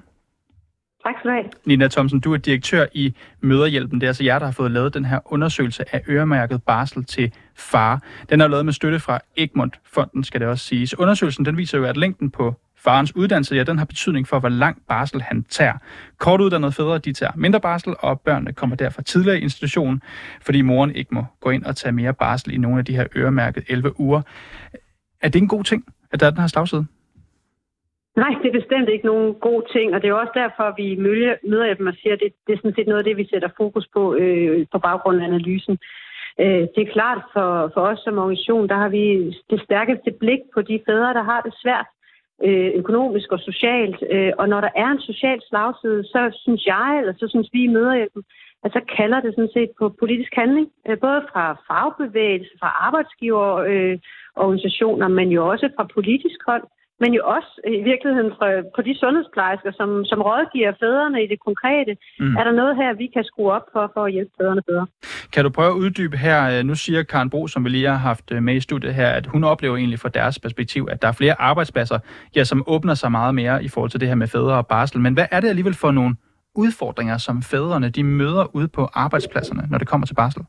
Tak 1.04 1.16
skal 1.20 1.32
du 1.32 1.36
have. 1.36 1.50
Nina 1.66 1.88
Thomsen, 1.88 2.20
du 2.20 2.34
er 2.34 2.38
direktør 2.38 2.86
i 2.94 3.16
Møderhjælpen. 3.42 4.02
Det 4.02 4.08
er 4.08 4.10
altså 4.10 4.24
jer, 4.24 4.40
der 4.40 4.46
har 4.46 4.54
fået 4.54 4.72
lavet 4.72 4.94
den 4.94 5.06
her 5.06 5.20
undersøgelse 5.26 5.96
af 5.96 6.02
øremærket 6.10 6.64
barsel 6.64 7.06
til 7.06 7.34
far. 7.56 8.02
Den 8.30 8.42
er 8.42 8.48
lavet 8.48 8.66
med 8.66 8.74
støtte 8.74 9.00
fra 9.00 9.20
Egmont-fonden, 9.38 10.24
skal 10.24 10.42
det 10.42 10.48
også 10.48 10.66
siges. 10.66 11.00
Undersøgelsen 11.00 11.46
den 11.46 11.58
viser 11.58 11.78
jo, 11.78 11.84
at 11.84 11.98
længden 11.98 12.32
på 12.32 12.56
farens 12.78 13.16
uddannelse, 13.16 13.56
ja, 13.56 13.64
den 13.64 13.78
har 13.78 13.86
betydning 13.86 14.28
for, 14.28 14.40
hvor 14.40 14.50
lang 14.50 14.82
barsel 14.88 15.22
han 15.22 15.44
tager. 15.44 15.74
Kortuddannede 16.18 16.72
fædre, 16.72 16.98
de 16.98 17.14
tager 17.14 17.32
mindre 17.36 17.60
barsel, 17.60 17.96
og 18.00 18.22
børnene 18.22 18.54
kommer 18.54 18.76
derfor 18.76 19.02
tidligere 19.02 19.40
i 19.40 19.42
institutionen, 19.42 20.02
fordi 20.42 20.62
moren 20.62 20.96
ikke 20.96 21.16
må 21.16 21.26
gå 21.42 21.50
ind 21.50 21.64
og 21.64 21.76
tage 21.76 21.92
mere 21.92 22.14
barsel 22.14 22.54
i 22.54 22.58
nogle 22.58 22.80
af 22.80 22.86
de 22.86 22.96
her 22.96 23.06
øremærket 23.16 23.64
11 23.68 24.00
uger. 24.00 24.22
Er 25.22 25.30
det 25.30 25.42
en 25.42 25.48
god 25.48 25.64
ting, 25.64 25.84
at 26.12 26.20
der 26.20 26.26
er 26.26 26.30
den 26.30 26.40
her 26.40 26.48
slagside? 26.48 26.86
Nej, 28.16 28.36
det 28.42 28.48
er 28.50 28.60
bestemt 28.60 28.90
ikke 28.90 29.06
nogen 29.06 29.34
god 29.34 29.62
ting, 29.74 29.96
og 29.96 30.02
det 30.02 30.10
er 30.10 30.14
også 30.14 30.32
derfor, 30.36 30.74
vi 30.78 30.96
møder 31.52 31.74
dem 31.74 31.88
og 31.88 31.94
siger, 31.94 32.14
at 32.14 32.20
det, 32.24 32.34
det 32.48 32.54
er 32.54 32.58
sådan 32.58 32.76
set 32.76 32.88
noget 32.88 33.04
af 33.04 33.04
det, 33.04 33.18
vi 33.18 33.28
sætter 33.32 33.50
fokus 33.58 33.88
på 33.94 34.16
øh, 34.16 34.66
på 34.72 34.80
baggrund 34.80 35.22
af 35.22 35.26
analysen. 35.26 35.78
Øh, 36.40 36.64
det 36.74 36.82
er 36.82 36.94
klart 36.98 37.22
for, 37.34 37.72
for 37.74 37.82
os 37.82 38.00
som 38.04 38.18
organisation, 38.18 38.70
der 38.70 38.76
har 38.76 38.90
vi 38.90 39.04
det 39.50 39.62
stærkeste 39.66 40.12
blik 40.12 40.40
på 40.54 40.62
de 40.62 40.80
fædre, 40.86 41.14
der 41.14 41.24
har 41.24 41.42
det 41.42 41.54
svært 41.64 41.86
øh, 42.44 42.72
økonomisk 42.82 43.32
og 43.32 43.40
socialt. 43.40 44.04
Øh, 44.12 44.32
og 44.38 44.50
når 44.50 44.62
der 44.62 44.70
er 44.76 44.90
en 44.92 45.02
social 45.02 45.40
slagside, 45.50 46.04
så 46.04 46.40
synes 46.44 46.66
jeg, 46.66 46.98
eller 47.00 47.14
så 47.14 47.28
synes 47.28 47.50
vi 47.54 47.64
i 47.64 47.74
Møderhjælpen, 47.76 48.24
at 48.64 48.72
så 48.72 48.82
kalder 48.98 49.20
det 49.22 49.36
sådan 49.36 49.54
set 49.54 49.72
på 49.80 49.90
politisk 50.00 50.36
handling, 50.36 50.68
øh, 50.88 51.00
både 51.00 51.22
fra 51.32 51.58
fagbevægelse, 51.68 52.52
fra 52.60 52.70
arbejdsgiverorganisationer, 52.88 55.10
øh, 55.10 55.16
men 55.16 55.30
jo 55.30 55.50
også 55.50 55.70
fra 55.76 55.88
politisk 55.94 56.40
hold 56.48 56.64
men 57.00 57.14
jo 57.14 57.22
også 57.36 57.52
i 57.68 57.84
virkeligheden 57.92 58.32
fra, 58.38 58.48
på 58.76 58.82
de 58.88 58.94
sundhedsplejersker, 59.02 59.72
som, 59.80 60.06
som 60.06 60.20
rådgiver 60.22 60.74
fædrene 60.82 61.24
i 61.24 61.28
det 61.28 61.40
konkrete. 61.48 61.94
Mm. 62.20 62.36
Er 62.36 62.44
der 62.44 62.52
noget 62.52 62.76
her, 62.76 62.94
vi 62.94 63.08
kan 63.16 63.24
skrue 63.24 63.52
op 63.52 63.66
for, 63.74 63.92
for 63.94 64.06
at 64.06 64.12
hjælpe 64.12 64.32
fædrene 64.40 64.62
bedre? 64.62 64.86
Kan 65.34 65.44
du 65.44 65.50
prøve 65.50 65.72
at 65.74 65.80
uddybe 65.84 66.18
her, 66.18 66.40
øh, 66.52 66.64
nu 66.64 66.76
siger 66.76 67.04
Karen 67.04 67.30
Bro, 67.30 67.48
som 67.48 67.64
vi 67.66 67.70
lige 67.70 67.88
har 67.88 67.96
haft 67.96 68.32
øh, 68.32 68.44
med 68.44 68.56
i 68.56 68.60
studiet 68.60 68.94
her, 68.94 69.10
at 69.10 69.26
hun 69.26 69.44
oplever 69.44 69.78
egentlig 69.78 70.00
fra 70.00 70.10
deres 70.10 70.40
perspektiv, 70.40 70.88
at 70.92 71.02
der 71.02 71.08
er 71.08 71.12
flere 71.12 71.42
arbejdspladser, 71.42 72.00
ja, 72.36 72.44
som 72.44 72.64
åbner 72.68 72.94
sig 72.94 73.12
meget 73.12 73.36
mere 73.36 73.64
i 73.64 73.68
forhold 73.68 73.92
til 73.92 74.00
det 74.00 74.08
her 74.08 74.16
med 74.16 74.28
fædre 74.28 74.56
og 74.58 74.68
barsel. 74.68 75.00
Men 75.00 75.14
hvad 75.14 75.26
er 75.32 75.40
det 75.40 75.48
alligevel 75.48 75.74
for 75.74 75.92
nogle 75.92 76.16
udfordringer, 76.56 77.18
som 77.18 77.42
fædrene 77.42 77.90
de 77.90 78.04
møder 78.04 78.56
ude 78.56 78.68
på 78.68 78.90
arbejdspladserne, 78.94 79.68
når 79.70 79.78
det 79.78 79.88
kommer 79.88 80.08
til 80.08 80.16
barsel? 80.16 80.42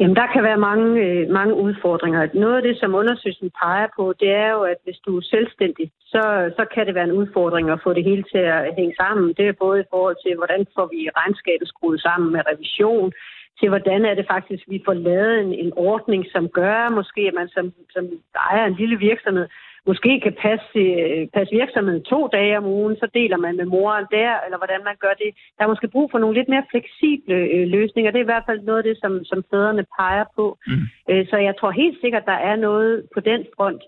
Jamen, 0.00 0.16
der 0.16 0.26
kan 0.32 0.42
være 0.42 0.64
mange, 0.68 0.88
øh, 1.06 1.30
mange 1.30 1.54
udfordringer. 1.54 2.28
Noget 2.34 2.56
af 2.56 2.62
det, 2.62 2.76
som 2.80 2.94
undersøgelsen 2.94 3.50
peger 3.62 3.88
på, 3.96 4.14
det 4.20 4.30
er 4.30 4.50
jo, 4.56 4.62
at 4.62 4.78
hvis 4.84 4.98
du 5.06 5.16
er 5.16 5.22
selvstændig, 5.34 5.90
så, 6.12 6.22
så 6.56 6.64
kan 6.74 6.86
det 6.86 6.94
være 6.94 7.08
en 7.10 7.18
udfordring 7.20 7.70
at 7.70 7.80
få 7.84 7.92
det 7.92 8.04
hele 8.04 8.24
til 8.32 8.38
at 8.38 8.74
hænge 8.78 8.94
sammen. 9.00 9.34
Det 9.36 9.48
er 9.48 9.62
både 9.64 9.80
i 9.80 9.90
forhold 9.90 10.16
til, 10.24 10.36
hvordan 10.36 10.66
får 10.74 10.86
vi 10.94 11.00
regnskabet 11.20 11.68
skruet 11.68 12.00
sammen 12.00 12.32
med 12.32 12.40
revision, 12.50 13.12
til 13.58 13.68
hvordan 13.68 14.04
er 14.04 14.14
det 14.14 14.26
faktisk, 14.34 14.62
vi 14.68 14.82
får 14.84 14.94
lavet 14.94 15.40
en, 15.40 15.52
en 15.64 15.72
ordning, 15.76 16.26
som 16.34 16.48
gør 16.48 16.88
måske, 16.98 17.20
at 17.28 17.34
man 17.40 17.48
som, 17.48 17.72
som 17.94 18.04
ejer 18.50 18.64
en 18.66 18.78
lille 18.80 18.98
virksomhed 18.98 19.46
måske 19.86 20.20
kan 20.24 20.34
passe, 20.46 20.78
øh, 20.78 21.26
passe 21.34 21.52
virksomheden 21.60 22.02
to 22.02 22.20
dage 22.36 22.58
om 22.58 22.66
ugen, 22.78 22.96
så 22.96 23.06
deler 23.14 23.36
man 23.36 23.56
med 23.56 23.64
moren 23.64 24.06
der, 24.10 24.32
eller 24.44 24.58
hvordan 24.58 24.80
man 24.84 24.96
gør 25.04 25.14
det. 25.22 25.30
Der 25.56 25.64
er 25.64 25.72
måske 25.72 25.88
brug 25.88 26.10
for 26.10 26.18
nogle 26.18 26.38
lidt 26.38 26.48
mere 26.48 26.68
fleksible 26.70 27.34
øh, 27.34 27.66
løsninger. 27.76 28.10
Det 28.10 28.18
er 28.18 28.26
i 28.26 28.32
hvert 28.32 28.48
fald 28.48 28.60
noget 28.60 28.78
af 28.78 28.84
det, 28.84 28.96
som, 29.02 29.24
som 29.24 29.44
fædrene 29.50 29.84
peger 29.98 30.24
på. 30.36 30.58
Mm. 30.66 30.82
Øh, 31.10 31.26
så 31.30 31.36
jeg 31.36 31.54
tror 31.56 31.70
helt 31.70 32.00
sikkert, 32.00 32.24
der 32.32 32.38
er 32.50 32.56
noget 32.56 32.92
på 33.14 33.20
den 33.20 33.40
front. 33.56 33.82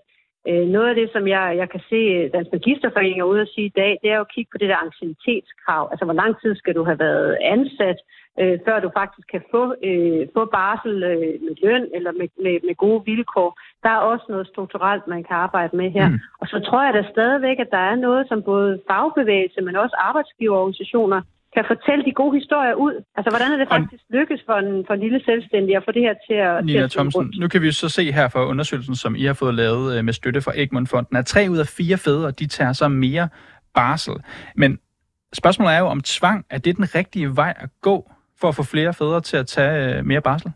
Øh, 0.47 0.65
noget 0.75 0.89
af 0.89 0.95
det, 0.95 1.09
som 1.13 1.27
jeg, 1.27 1.57
jeg 1.57 1.69
kan 1.69 1.81
se 1.89 1.95
øh, 1.95 2.31
Dansk 2.33 2.51
Magisterforening 2.51 3.19
er 3.19 3.31
ude 3.33 3.41
at 3.41 3.53
sige 3.55 3.67
i 3.67 3.77
dag, 3.81 3.99
det 4.01 4.11
er 4.11 4.15
jo 4.15 4.21
at 4.27 4.33
kigge 4.35 4.51
på 4.51 4.57
det 4.57 4.69
der 4.69 4.85
ancienitetskrav. 4.85 5.87
Altså, 5.91 6.05
hvor 6.05 6.13
lang 6.21 6.41
tid 6.41 6.55
skal 6.55 6.75
du 6.75 6.83
have 6.83 6.99
været 6.99 7.37
ansat, 7.41 7.99
øh, 8.39 8.59
før 8.65 8.79
du 8.79 8.89
faktisk 8.99 9.27
kan 9.33 9.43
få, 9.51 9.63
øh, 9.89 10.27
få 10.35 10.45
barsel 10.45 11.03
øh, 11.03 11.35
med 11.45 11.55
løn 11.63 11.85
eller 11.97 12.11
med, 12.11 12.27
med, 12.43 12.55
med 12.67 12.75
gode 12.75 13.01
vilkår. 13.05 13.49
Der 13.83 13.89
er 13.89 14.07
også 14.11 14.25
noget 14.29 14.47
strukturelt, 14.47 15.07
man 15.07 15.23
kan 15.23 15.35
arbejde 15.35 15.77
med 15.77 15.89
her. 15.97 16.07
Mm. 16.09 16.19
Og 16.41 16.47
så 16.47 16.57
tror 16.59 16.83
jeg 16.83 16.93
da 16.93 17.03
stadigvæk, 17.11 17.59
at 17.59 17.71
der 17.71 17.83
er 17.91 17.95
noget, 17.95 18.27
som 18.27 18.43
både 18.43 18.81
fagbevægelse, 18.89 19.61
men 19.61 19.75
også 19.75 19.95
arbejdsgiverorganisationer 19.99 21.21
kan 21.55 21.65
fortælle 21.67 22.05
de 22.05 22.11
gode 22.11 22.39
historier 22.39 22.73
ud. 22.73 23.03
Altså, 23.15 23.29
hvordan 23.29 23.51
er 23.51 23.57
det 23.57 23.67
faktisk 23.67 24.03
lykkes 24.09 24.41
for 24.45 24.53
en, 24.53 24.85
for 24.87 24.93
en 24.93 24.99
lille 24.99 25.21
selvstændig 25.25 25.75
at 25.75 25.83
få 25.85 25.91
det 25.91 26.01
her 26.01 26.15
til 26.27 26.33
at... 26.33 26.65
Nina 26.65 26.81
til 26.81 26.89
Thomsen, 26.89 27.33
nu 27.39 27.47
kan 27.47 27.61
vi 27.61 27.71
så 27.71 27.89
se 27.89 28.11
her 28.11 28.29
fra 28.29 28.45
undersøgelsen, 28.45 28.95
som 28.95 29.15
I 29.15 29.23
har 29.23 29.33
fået 29.33 29.53
lavet 29.53 29.97
øh, 29.97 30.05
med 30.05 30.13
støtte 30.13 30.41
fra 30.41 30.51
Egmont-fonden, 30.55 31.17
at 31.17 31.25
tre 31.25 31.47
ud 31.51 31.57
af 31.57 31.67
fire 31.67 31.97
fædre, 31.97 32.31
de 32.31 32.47
tager 32.47 32.73
så 32.73 32.87
mere 32.87 33.29
barsel. 33.73 34.13
Men 34.55 34.79
spørgsmålet 35.33 35.73
er 35.73 35.79
jo, 35.79 35.85
om 35.85 36.01
tvang, 36.01 36.45
er 36.49 36.57
det 36.57 36.77
den 36.77 36.95
rigtige 36.95 37.35
vej 37.35 37.53
at 37.57 37.69
gå 37.81 38.11
for 38.41 38.47
at 38.47 38.55
få 38.55 38.63
flere 38.63 38.93
fædre 38.93 39.21
til 39.21 39.37
at 39.37 39.47
tage 39.47 39.97
øh, 39.97 40.05
mere 40.05 40.21
barsel? 40.21 40.51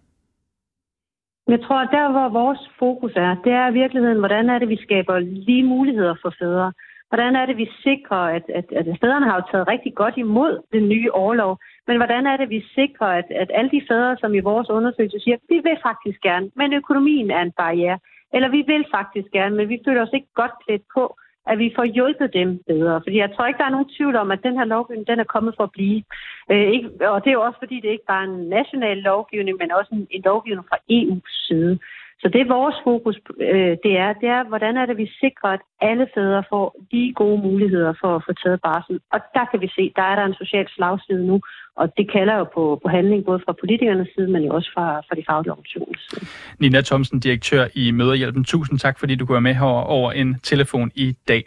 Jeg 1.48 1.62
tror, 1.62 1.80
at 1.82 1.90
der, 1.92 2.12
hvor 2.12 2.30
vores 2.30 2.60
fokus 2.80 3.12
er, 3.16 3.36
det 3.44 3.52
er 3.52 3.70
i 3.70 3.74
virkeligheden, 3.74 4.20
hvordan 4.20 4.50
er 4.50 4.60
det, 4.60 4.70
vi 4.70 4.78
skaber 4.86 5.20
lige 5.20 5.64
muligheder 5.64 6.16
for 6.22 6.34
fædre. 6.40 6.74
Hvordan 7.14 7.36
er 7.36 7.46
det, 7.46 7.58
vi 7.58 7.70
sikrer, 7.84 8.24
at, 8.38 8.46
at, 8.60 8.66
at 8.80 8.86
fædrene 9.02 9.30
har 9.30 9.36
jo 9.36 9.50
taget 9.52 9.68
rigtig 9.68 9.94
godt 9.96 10.18
imod 10.18 10.54
den 10.72 10.90
nye 10.90 11.12
overlov, 11.12 11.60
men 11.88 11.98
hvordan 11.98 12.28
er 12.28 12.38
det, 12.38 12.50
vi 12.50 12.66
sikrer, 12.76 13.08
at, 13.08 13.26
at 13.42 13.52
alle 13.54 13.72
de 13.72 13.82
fædre, 13.90 14.18
som 14.18 14.34
i 14.34 14.40
vores 14.40 14.70
undersøgelse 14.70 15.20
siger, 15.20 15.38
vi 15.50 15.60
vil 15.68 15.78
faktisk 15.84 16.22
gerne, 16.22 16.52
men 16.56 16.74
økonomien 16.74 17.32
er 17.32 17.42
en 17.42 17.52
barriere, 17.52 18.00
eller 18.34 18.50
vi 18.50 18.62
vil 18.68 18.86
faktisk 18.92 19.28
gerne, 19.32 19.56
men 19.56 19.70
vi 19.70 19.80
føler 19.86 20.02
os 20.02 20.14
ikke 20.14 20.34
godt 20.36 20.52
klædt 20.66 20.82
på, 20.96 21.18
at 21.48 21.60
vi 21.60 21.74
får 21.76 21.84
hjulpet 21.84 22.34
dem 22.34 22.50
bedre. 22.68 23.02
Fordi 23.04 23.18
jeg 23.18 23.32
tror 23.32 23.46
ikke, 23.46 23.58
der 23.58 23.66
er 23.66 23.78
nogen 23.78 23.94
tvivl 23.98 24.16
om, 24.16 24.32
at 24.32 24.44
den 24.44 24.58
her 24.58 24.66
lovgivning, 24.66 25.08
den 25.08 25.20
er 25.20 25.34
kommet 25.34 25.54
for 25.58 25.64
at 25.64 25.72
blive. 25.72 26.04
Øh, 26.52 26.68
ikke, 26.76 27.10
og 27.12 27.24
det 27.24 27.30
er 27.30 27.40
jo 27.40 27.46
også, 27.48 27.60
fordi 27.60 27.80
det 27.80 27.90
ikke 27.90 28.06
bare 28.08 28.24
er 28.24 28.30
en 28.30 28.50
national 28.50 28.98
lovgivning, 28.98 29.58
men 29.58 29.72
også 29.72 29.90
en, 29.96 30.08
en 30.12 30.22
lovgivning 30.26 30.66
fra 30.70 30.78
EU's 30.98 31.48
side. 31.48 31.80
Så 32.24 32.30
det 32.34 32.42
er 32.42 32.54
vores 32.60 32.78
fokus, 32.84 33.18
øh, 33.50 33.74
det 33.86 33.94
er, 34.06 34.10
det 34.22 34.30
er, 34.38 34.42
hvordan 34.52 34.78
er 34.78 34.86
det, 34.86 34.98
vi 34.98 35.08
sikrer, 35.24 35.50
at 35.58 35.64
alle 35.82 36.08
fædre 36.16 36.44
får 36.52 36.66
de 36.92 37.14
gode 37.16 37.40
muligheder 37.48 37.94
for 38.02 38.16
at 38.16 38.24
få 38.28 38.34
taget 38.44 38.60
barsel. 38.62 39.00
Og 39.14 39.20
der 39.36 39.46
kan 39.52 39.62
vi 39.62 39.70
se, 39.78 39.84
der 39.96 40.06
er 40.12 40.16
der 40.16 40.26
en 40.26 40.40
social 40.42 40.68
slagside 40.76 41.28
nu, 41.28 41.42
og 41.76 41.86
det 41.98 42.12
kalder 42.12 42.36
jo 42.42 42.46
på, 42.56 42.64
på 42.84 42.88
handling 42.90 43.26
både 43.26 43.40
fra 43.46 43.54
politikernes 43.62 44.10
side, 44.16 44.28
men 44.28 44.44
jo 44.44 44.52
også 44.54 44.70
fra, 44.76 44.88
fra 45.08 45.16
de 45.16 45.24
faglige 45.30 45.52
organisationers 45.52 46.02
side. 46.10 46.26
Nina 46.60 46.82
Thomsen, 46.82 47.20
direktør 47.20 47.64
i 47.76 47.92
Møderhjælpen. 47.92 48.44
Tusind 48.44 48.80
tak, 48.80 49.00
fordi 49.00 49.16
du 49.16 49.26
kunne 49.26 49.34
være 49.40 49.50
med 49.50 49.54
her 49.54 49.74
over 49.98 50.12
en 50.12 50.40
telefon 50.40 50.92
i 50.96 51.18
dag. 51.28 51.44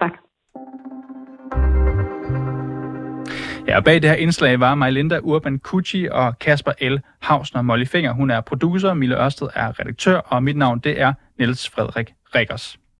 Tak. 0.00 0.12
Ja, 3.70 3.76
og 3.76 3.84
bag 3.84 4.02
det 4.02 4.10
her 4.10 4.16
indslag 4.16 4.60
var 4.60 4.74
Majlinda 4.74 5.18
Urban 5.18 5.58
Kucci 5.58 6.08
og 6.10 6.38
Kasper 6.38 6.72
L. 6.80 7.00
Hausner 7.20 7.62
Molly 7.62 7.84
Finger. 7.84 8.12
Hun 8.12 8.30
er 8.30 8.40
producer, 8.40 8.94
Mille 8.94 9.24
Ørsted 9.24 9.48
er 9.54 9.80
redaktør, 9.80 10.16
og 10.16 10.42
mit 10.42 10.56
navn 10.56 10.78
det 10.78 11.00
er 11.00 11.12
Niels 11.38 11.68
Frederik 11.68 12.12
Rikkers. 12.34 12.80